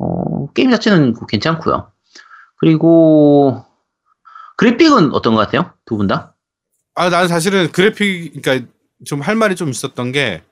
[0.03, 1.91] 어 게임 자체는 괜찮고요.
[2.57, 3.63] 그리고
[4.57, 5.71] 그래픽은 어떤 것 같아요?
[5.85, 6.35] 두 분 다?
[6.95, 8.67] 아, 나는 사실은 그래픽, 그러니까
[9.05, 10.43] 좀 할 말이 좀 있었던 게,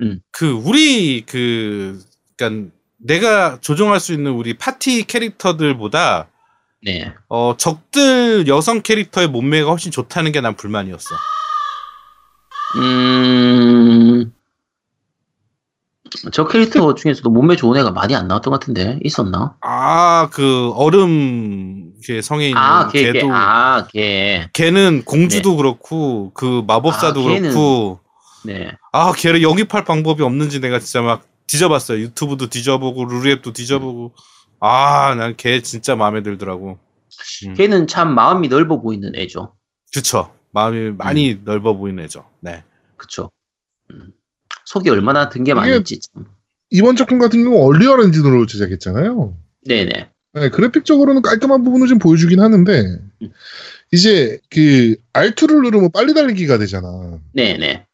[0.00, 0.20] 음.
[0.32, 2.00] 그, 우리, 그,
[2.36, 6.28] 그니까 내가 조종할 수 있는 우리 파티 캐릭터들보다,
[6.84, 7.12] 네.
[7.28, 11.14] 어, 적들 여성 캐릭터의 몸매가 훨씬 좋다는 게 난 불만이었어.
[12.76, 13.91] 음.
[16.32, 19.56] 저 캐릭터 중에서도 몸매 좋은 애가 많이 안 나왔던 것 같은데 있었나?
[19.60, 24.48] 아, 그, 얼음, 그 성에 있는 아, 걔, 걔, 걔도, 아, 걔.
[24.52, 28.00] 걔는 공주도 그렇고, 그 마법사도 아, 걔는- 그렇고,
[28.44, 28.72] 네.
[28.92, 31.98] 아, 걔를 영입할 방법이 없는지 내가 진짜 막 뒤져봤어요.
[32.00, 34.12] 유튜브도 뒤져보고, 루리앱도 뒤져보고.
[34.60, 36.78] 아, 난 걔 진짜 마음에 들더라고.
[37.46, 37.54] 음.
[37.54, 39.54] 걔는 참 마음이 넓어 보이는 애죠.
[39.94, 40.32] 그쵸.
[40.52, 41.42] 마음이 많이 음.
[41.44, 42.24] 넓어 보이는 애죠.
[42.40, 42.62] 네.
[42.96, 43.30] 그쵸.
[43.90, 44.12] 음.
[44.72, 46.24] 속이 얼마나 든게 이게- 참.
[46.70, 49.36] 이번 작품 같은 경우 얼리얼 엔진으로 제작했잖아요.
[49.66, 50.08] 네네.
[50.34, 52.72] 네, 그래픽적으로는 깔끔한 부분을 좀 보여주긴 하는데
[53.20, 53.30] 음.
[53.92, 56.88] 이제 그 R2를 누르면 빨리 달리기가 되잖아.
[57.34, 57.84] 네네.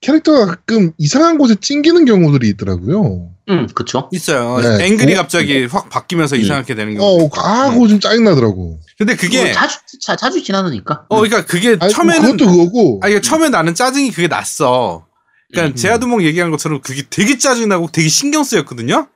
[0.00, 3.28] 캐릭터가 가끔 이상한 곳에 찡기는 경우들이 있더라고요.
[3.50, 4.08] 음, 그쵸.
[4.12, 4.58] 있어요.
[4.60, 4.86] 네.
[4.86, 5.16] 앵글이 어?
[5.18, 6.40] 갑자기 확 바뀌면서 음.
[6.40, 7.24] 이상하게 되는 경우.
[7.24, 8.80] 어, 아, 그거 좀 짜증나더라고.
[8.96, 11.04] 근데 그게 뭐 자주, 자, 자주 지나느니까.
[11.10, 13.00] 어 그러니까 그게 아니, 처음에는 그것도 그거고.
[13.02, 15.06] 아니 그러니까 처음에 나는 짜증이 그게 났어.
[15.52, 15.76] 그러니까 음.
[15.76, 19.06] 제아두목 얘기한 것처럼 그게 되게 짜증나고 되게 신경 쓰였거든요.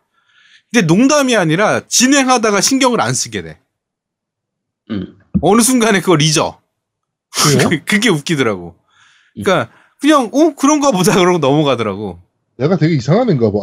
[0.70, 3.59] 근데 농담이 아니라 진행하다가 신경을 안 쓰게 돼.
[4.91, 5.18] 음.
[5.41, 6.61] 어느 순간에 그걸 잊어.
[7.87, 8.76] 그게 웃기더라고.
[9.34, 12.20] 그러니까 그냥 어 그런가 보다 그러고 넘어가더라고.
[12.57, 13.59] 내가 되게 이상한 애인가 봐.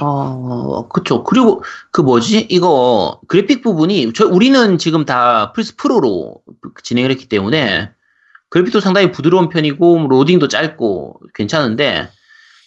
[0.00, 1.24] 어, 그쵸.
[1.24, 2.46] 그리고 그 뭐지?
[2.50, 6.42] 이거 그래픽 부분이 저 우리는 지금 다 플스 프로로
[6.82, 7.90] 진행을 했기 때문에
[8.50, 12.10] 그래픽도 상당히 부드러운 편이고 로딩도 짧고 괜찮은데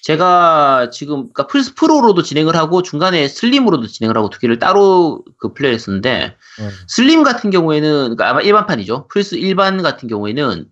[0.03, 5.53] 제가 지금 그러니까 플스 프로로도 진행을 하고 중간에 슬림으로도 진행을 하고 두 개를 따로 그
[5.53, 6.69] 플레이했었는데 어.
[6.87, 9.07] 슬림 같은 경우에는 그러니까 아마 일반판이죠.
[9.09, 10.65] 플스 일반 같은 경우에는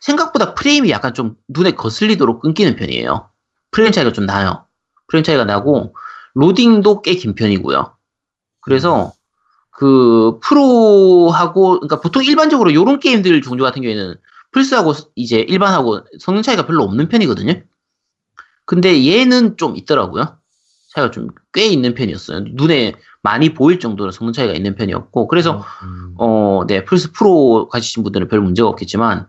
[0.00, 3.30] 생각보다 프레임이 약간 좀 눈에 거슬리도록 끊기는 편이에요.
[3.70, 4.66] 프레임 차이가 좀 나요.
[5.08, 5.94] 프레임 차이가 나고
[6.34, 7.94] 로딩도 꽤 긴 편이고요.
[8.60, 9.12] 그래서
[9.70, 14.14] 그 프로하고 그러니까 보통 일반적으로 요런 게임들 종류 같은 경우에는
[14.52, 17.62] 플스하고 이제 일반하고 성능 차이가 별로 없는 편이거든요.
[18.64, 20.38] 근데 얘는 좀 있더라고요.
[20.94, 21.28] 차이가 좀
[21.58, 22.44] 꽤 있는 편이었어요.
[22.52, 26.14] 눈에 많이 보일 정도로 성능 차이가 있는 편이었고 그래서 음.
[26.18, 29.26] 어, 네, 플스 프로 가지신 분들은 별 문제가 없겠지만,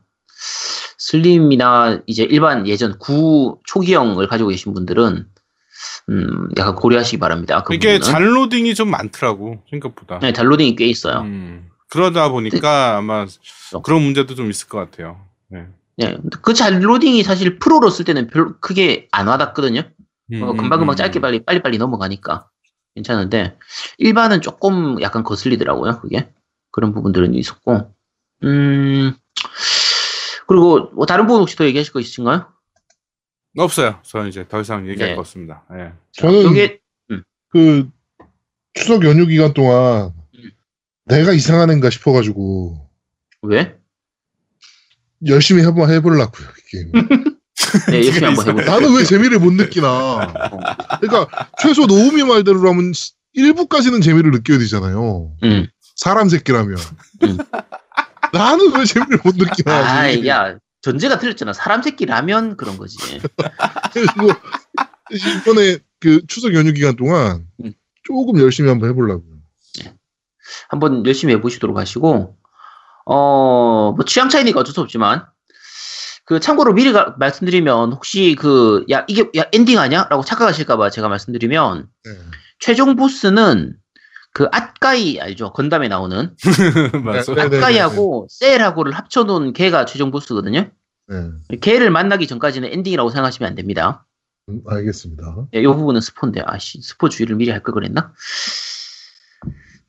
[1.00, 5.26] 슬림이나 이제 일반 예전 9 초기형을 가지고 계신 분들은,
[6.10, 7.64] 음, 약간 고려하시기 바랍니다.
[7.64, 8.12] 그 이게 부분은.
[8.14, 10.20] 잔 로딩이 좀 많더라고 생각보다.
[10.20, 11.22] 네, 잔로딩이 꽤 있어요.
[11.22, 13.26] 음, 그러다 보니까 아마
[13.84, 15.26] 그런 문제도 좀 있을 것 같아요.
[15.48, 15.68] 네.
[15.98, 19.82] 네, 그 잔 로딩이 사실 프로로 쓸 때는 별 크게 안 와닿거든요.
[20.32, 21.22] 음, 어, 금방금방 음, 짧게 음.
[21.22, 22.48] 빨리, 빨리 빨리 넘어가니까.
[22.96, 23.58] 괜찮은데,
[23.98, 26.32] 일반은 조금 약간 거슬리더라고요, 그게.
[26.72, 27.94] 그런 부분들은 있었고.
[28.44, 29.14] 음,
[30.48, 32.46] 그리고 뭐 다른 부분 혹시 더 얘기하실 거 있으신가요?
[33.58, 34.00] 없어요.
[34.04, 35.16] 저는 이제 더 이상 얘기할 네.
[35.16, 35.64] 거 없습니다.
[35.74, 35.92] 예.
[36.14, 36.80] 저는 요게,
[37.50, 37.90] 그
[38.74, 40.19] 추석 연휴 기간 동안 음.
[41.10, 42.90] 내가 이상한 애인가 싶어가지고
[43.44, 43.76] 왜?
[45.28, 46.92] 열심히 한번 해보려고요, 이 게임.
[47.92, 48.72] 네, 열심히 한번 해볼게요.
[48.72, 50.34] 나는 왜 재미를 못 느끼나.
[51.02, 52.94] 그러니까 최소 노우미 말대로라면
[53.36, 55.36] 1부까지는 재미를 느껴야 되잖아요.
[55.44, 55.68] 음.
[55.96, 56.78] 사람 새끼라면.
[57.24, 57.38] 음.
[58.34, 60.02] 나는 왜 재미를 못 느끼나.
[60.02, 60.26] 아.
[60.26, 61.54] 야, 전제가 틀렸잖아.
[61.54, 62.98] 사람 새끼 라면 그런 거지.
[63.94, 64.32] 그리고
[65.12, 67.74] 이번에 그 추석 연휴 기간 동안 음.
[68.04, 69.39] 조금 열심히 한번 해보려고요.
[70.70, 72.38] 한번 열심히 해보시도록 하시고,
[73.06, 75.26] 어, 뭐 취향 차이니까 어쩔 수 없지만,
[76.26, 80.08] 그 참고로 미리 가- 말씀드리면 혹시 그 야 이게 야 엔딩 아니야?
[80.12, 82.12] 라고 착각하실까봐 제가 말씀드리면 네.
[82.60, 83.76] 최종 보스는
[84.32, 85.52] 그 앗가이 알죠?
[85.54, 86.36] 건담에 나오는.
[86.46, 87.42] 네, 네, 네.
[87.42, 90.70] 앗가이하고 셀하고를 합쳐놓은 걔가 최종 보스거든요.
[91.08, 91.58] 네.
[91.62, 94.06] 걔를 만나기 전까지는 엔딩이라고 생각하시면 안 됩니다.
[94.50, 95.48] 음, 알겠습니다.
[95.52, 98.14] 네, 이 부분은 스포인데, 아씨, 스포 주의를 미리 할 걸 그랬나?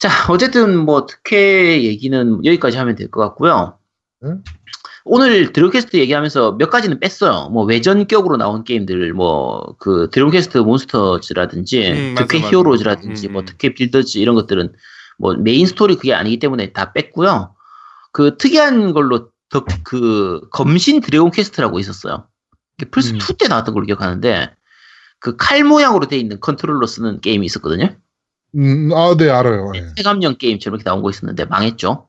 [0.01, 3.79] 자, 어쨌든 뭐 드퀘 얘기는 여기까지 하면 될 것 같고요.
[4.25, 4.43] 응?
[5.05, 7.49] 오늘 드래곤 퀘스트 얘기하면서 몇 가지는 뺐어요.
[7.51, 12.51] 뭐 외전격으로 나온 게임들, 뭐 그 드래곤 퀘스트 몬스터즈라든지 음, 드퀘 맞아.
[12.51, 13.47] 히어로즈라든지 음, 뭐 음.
[13.47, 14.73] 드퀘 빌더즈 이런 것들은
[15.19, 17.55] 뭐 메인 스토리 그게 아니기 때문에 다 뺐고요.
[18.13, 22.27] 그 특이한 걸로 더 그 검신 드래곤 퀘스트라고 있었어요.
[22.93, 24.55] 플스 2때 나왔던 걸로 기억하는데
[25.19, 27.97] 그 칼 모양으로 돼 있는 컨트롤러 쓰는 게임이 있었거든요.
[28.57, 29.71] 음, 아, 네, 알아요.
[29.73, 29.95] 네.
[29.97, 32.09] 체감형 게임처럼 이렇게 나온 거 있었는데 망했죠.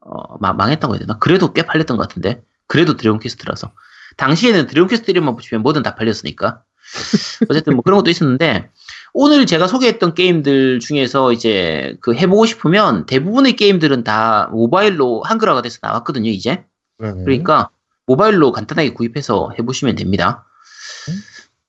[0.00, 1.18] 어, 마- 망했다고 해야 되나?
[1.18, 2.42] 그래도 꽤 팔렸던 것 같은데.
[2.66, 3.72] 그래도 드래곤 퀘스트라서.
[4.16, 6.62] 당시에는 드래곤 퀘스트 이름만 붙이면 뭐든 다 팔렸으니까.
[7.48, 8.70] 어쨌든 뭐 그런 것도 있었는데
[9.12, 15.78] 오늘 제가 소개했던 게임들 중에서 이제 그 해보고 싶으면 대부분의 게임들은 다 모바일로 한글화가 돼서
[15.82, 16.64] 나왔거든요, 이제.
[16.98, 17.24] 네, 네.
[17.24, 17.70] 그러니까
[18.06, 20.46] 모바일로 간단하게 구입해서 해보시면 됩니다.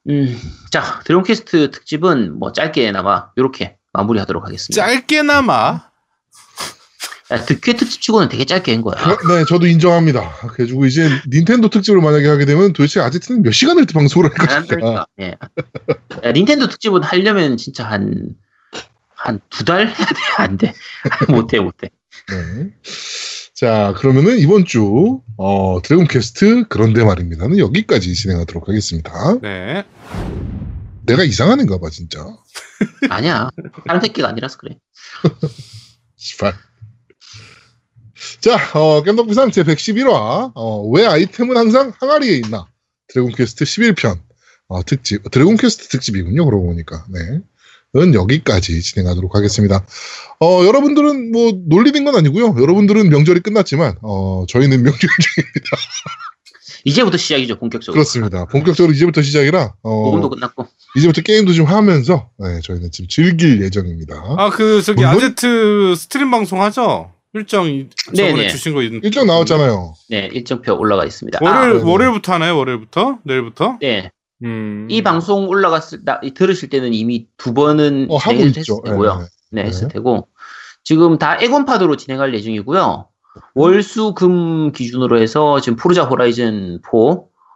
[0.10, 0.38] 음,
[0.72, 4.86] 자, 드래곤 퀘스트 특집은 뭐 짧게나마 이렇게 마무리하도록 하겠습니다.
[4.86, 5.88] 짧게나마
[7.32, 8.96] 야, 드퀘 특집 치고는 되게 짧게 한 거야.
[9.18, 10.32] 그- 네, 저도 인정합니다.
[10.48, 14.68] 그래가지고 이제 닌텐도 특집을 만약에 하게 되면 도대체 아제트는 몇 시간을 방송을 할안 것인가.
[14.76, 15.08] 될까?
[15.20, 15.36] 예.
[16.24, 18.30] 야, 닌텐도 특집은 하려면 진짜 한,
[19.14, 20.16] 한 두 달 해야 돼?
[20.38, 20.74] 안 돼.
[21.28, 21.90] 못해, 못해.
[22.30, 22.70] 네.
[23.54, 29.12] 자, 그러면은 이번 주, 어, 드래곤 퀘스트 그런데 말입니다는 여기까지 진행하도록 하겠습니다.
[29.42, 29.84] 네.
[31.08, 32.26] 내가 이상한 애인가 봐, 진짜.
[33.10, 33.50] 아니야.
[33.88, 34.78] 다른 새끼가 아니라서 그래.
[36.16, 36.54] 시발.
[38.42, 42.68] 자, 어, 겜덕비상 제 111화, 어, 왜 아이템은 항상 항아리에 있나?
[43.08, 44.20] 드래곤 퀘스트 11편,
[44.68, 47.06] 어, 특집, 드래곤 퀘스트 특집이군요, 그러고 보니까.
[47.10, 47.42] 네.
[48.14, 49.86] 여기까지 진행하도록 하겠습니다.
[50.40, 52.56] 어, 여러분들은 뭐 놀리는 건 아니고요.
[52.60, 55.78] 여러분들은 명절이 끝났지만 어, 저희는 명절 중입니다.
[56.86, 57.94] 이제부터 시작이죠 본격적으로.
[57.94, 58.46] 그렇습니다.
[58.46, 60.68] 본격적으로 이제부터 시작이라 어, 녹음도 끝났고.
[60.96, 64.16] 이제부터 게임도 좀 하면서 네, 저희는 지금 즐길 예정입니다.
[64.38, 67.12] 아 그 저기 물론- 아제트 스트림 방송 하죠?
[67.34, 68.48] 일정 이- 저번에 네네.
[68.50, 69.94] 주신 거 있- 일정 나왔잖아요.
[70.10, 71.40] 네 일정표 올라가 있습니다.
[71.42, 71.92] 월요일 아, 네네.
[71.92, 72.58] 월요일부터 하나요?
[72.58, 73.20] 월요일부터?
[73.24, 73.78] 내일부터?
[73.82, 74.10] 네.
[74.44, 74.88] 음.
[74.90, 78.60] 이 방송 올라갔을 나, 들으실 때는 이미 두 번은 어, 하고 진행을 있죠.
[78.60, 79.28] 했을 테고요.
[79.52, 79.62] 네.
[79.64, 79.94] 네, 했을 네.
[79.96, 80.28] 테고
[80.84, 83.08] 지금 다 에곤파드로 진행할 예정이고요.
[83.56, 86.92] 월수금 기준으로 해서 지금 포르자 호라이즌 4,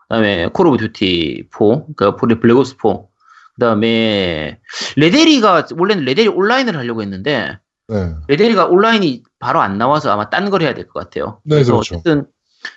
[0.08, 1.60] 그다음에 콜 오브 듀티 4,
[1.96, 3.00] 그러니까 블랙옵스 4,
[3.56, 4.60] 그다음에
[4.96, 8.16] 레데리가 원래는 레데리 온라인을 하려고 했는데 네.
[8.28, 11.42] 레데리가 온라인이 바로 안 나와서 아마 딴 걸 해야 될 것 같아요.
[11.44, 11.96] 네, 그래서 그렇죠.
[11.96, 12.26] 어쨌든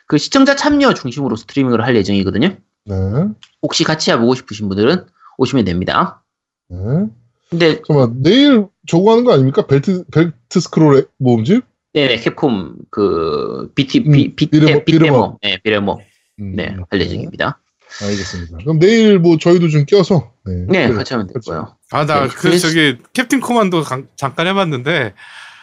[0.07, 2.57] 그 시청자 참여 중심으로 스트리밍을 할 예정이거든요.
[2.87, 2.95] 네.
[3.63, 5.07] 혹시 같이 해보고 싶으신 분들은
[5.39, 6.23] 오시면 됩니다.
[6.69, 6.79] 네.
[7.51, 9.67] 근데 잠깐만 내일 저거 하는 거 아닙니까?
[9.67, 11.65] 벨트 벨트 스크롤의 모음집?
[11.95, 15.39] 네네 캡콤 그 BT 음, 비, 비, 비레모- 비레모 비레모.
[15.43, 16.01] 네 비레모
[16.41, 17.61] 음, 네 할 예정입니다.
[18.03, 18.59] 알겠습니다.
[18.59, 20.53] 그럼 내일 뭐 저희도 좀 껴서 네.
[20.69, 20.97] 네 그래.
[20.97, 21.53] 같이 하면 그렇죠.
[21.53, 21.77] 되고요.
[21.93, 25.15] 아나 네, 그 그래서- 저기 캡틴 코만도 강- 잠깐 해봤는데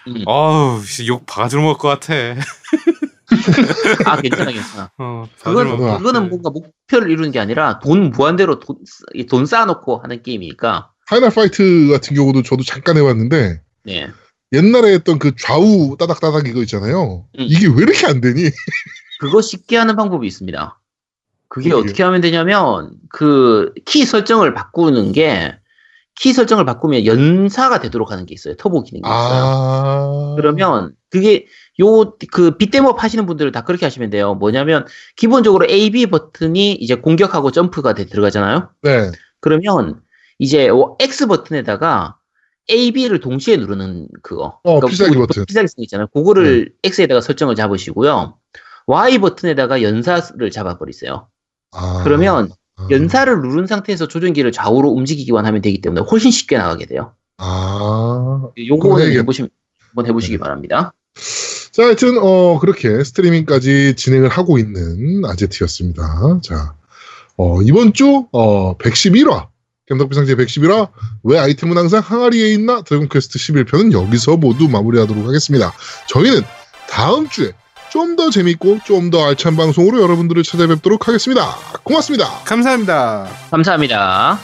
[0.08, 0.24] 음.
[0.26, 2.14] 어우 씨, 욕 바가지로 먹을 것 같아.
[4.06, 4.92] 아 괜찮아 괜찮아.
[4.98, 6.30] 어, 그건 그거는.
[6.30, 10.92] 뭔가 목표를 이루는 게 아니라 돈 무한대로 돈, 쓰- 돈 쌓아놓고 하는 게임이니까.
[11.08, 14.08] 파이널 파이트 같은 경우도 저도 잠깐 해봤는데 네.
[14.54, 17.26] 옛날에 했던 그 좌우 따닥따닥 이거 있잖아요.
[17.40, 17.46] 음.
[17.48, 18.44] 이게 왜 이렇게 안 되니?
[19.20, 20.80] 그거 쉽게 하는 방법이 있습니다.
[21.48, 21.84] 그게 뭐예요?
[21.84, 25.58] 어떻게 하면 되냐면 그 키 설정을 바꾸는 게
[26.16, 28.56] 키 설정을 바꾸면 연사가 되도록 하는 게 있어요.
[28.58, 29.44] 터보 기능이 있어요.
[29.44, 30.34] 아.
[30.36, 31.46] 그러면 그게
[31.80, 34.36] 요 그 빗대업 하시는 분들은 다 그렇게 하시면 돼요.
[34.36, 34.86] 뭐냐면
[35.16, 38.70] 기본적으로 A, B 버튼이 이제 공격하고 점프가 돼 들어가잖아요.
[38.84, 39.12] 네.
[39.40, 40.02] 그러면
[40.38, 42.18] 이제 어, X 버튼에다가
[42.72, 44.60] A, B를 동시에 누르는 그거.
[44.64, 45.46] 어, 필살기 그 버튼.
[45.46, 46.08] 필살기 쓰는 거 있잖아요.
[46.14, 48.38] 그거를 X에다가 설정을 잡으시고요.
[48.88, 51.28] Y 버튼에다가 연사를 잡아버리세요.
[51.72, 52.02] 아.
[52.04, 52.88] 그러면 아.
[52.90, 57.14] 연사를 누른 상태에서 조종기를 좌우로 움직이기만 하면 되기 때문에 훨씬 쉽게 나가게 돼요.
[57.38, 58.48] 아.
[58.58, 59.48] 요거는 해야겠- 해보시,
[59.90, 60.40] 한번 해보시기 네.
[60.40, 60.94] 바랍니다.
[61.72, 66.40] 자, 하여튼 어 그렇게 스트리밍까지 진행을 하고 있는 아제트였습니다.
[66.44, 66.74] 자,
[67.38, 69.48] 어 이번 주 어 111화
[69.92, 70.90] 겜덕비상 제 111화
[71.24, 75.74] 왜 아이템은 항상 항아리에 있나 드래곤 퀘스트 11편은 여기서 모두 마무리하도록 하겠습니다.
[76.08, 76.42] 저희는
[76.90, 77.52] 다음 주에
[77.92, 81.56] 좀 더 재밌고 좀 더 알찬 방송으로 여러분들을 찾아뵙도록 하겠습니다.
[81.84, 82.30] 고맙습니다.
[82.46, 83.28] 감사합니다.
[83.52, 84.40] 감사합니다.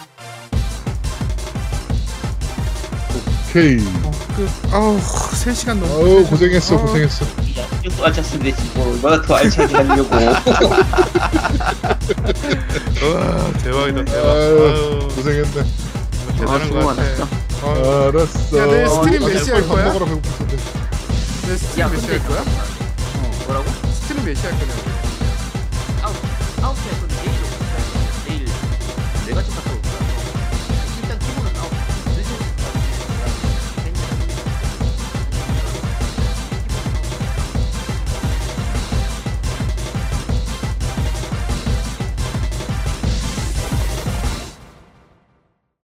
[3.50, 3.78] 오케이.
[3.78, 4.50] 끝.
[4.74, 5.96] 아우 3시간 넘어.
[6.06, 7.47] 아유 고생했어 고생했어.
[7.98, 10.16] 또 알찼으면 되지 뭐 얼마나 더 알차게 하려고
[13.08, 14.28] 와 대박이다 대박.
[14.30, 15.64] 아유, 아유, 고생했네.
[16.38, 17.02] 대단한 것 같아.
[17.64, 18.58] 어, 알았어.
[18.60, 19.86] 야, 내일 스트림 아, 몇 시에 할밥 거야?
[19.86, 20.56] 먹으러 배고픈데.
[21.48, 22.44] 내 스트림 야, 몇 시에 할 근데- 거야?
[23.48, 23.66] 뭐라고?
[23.94, 25.07] 스트림 몇 시에 할 거냐고.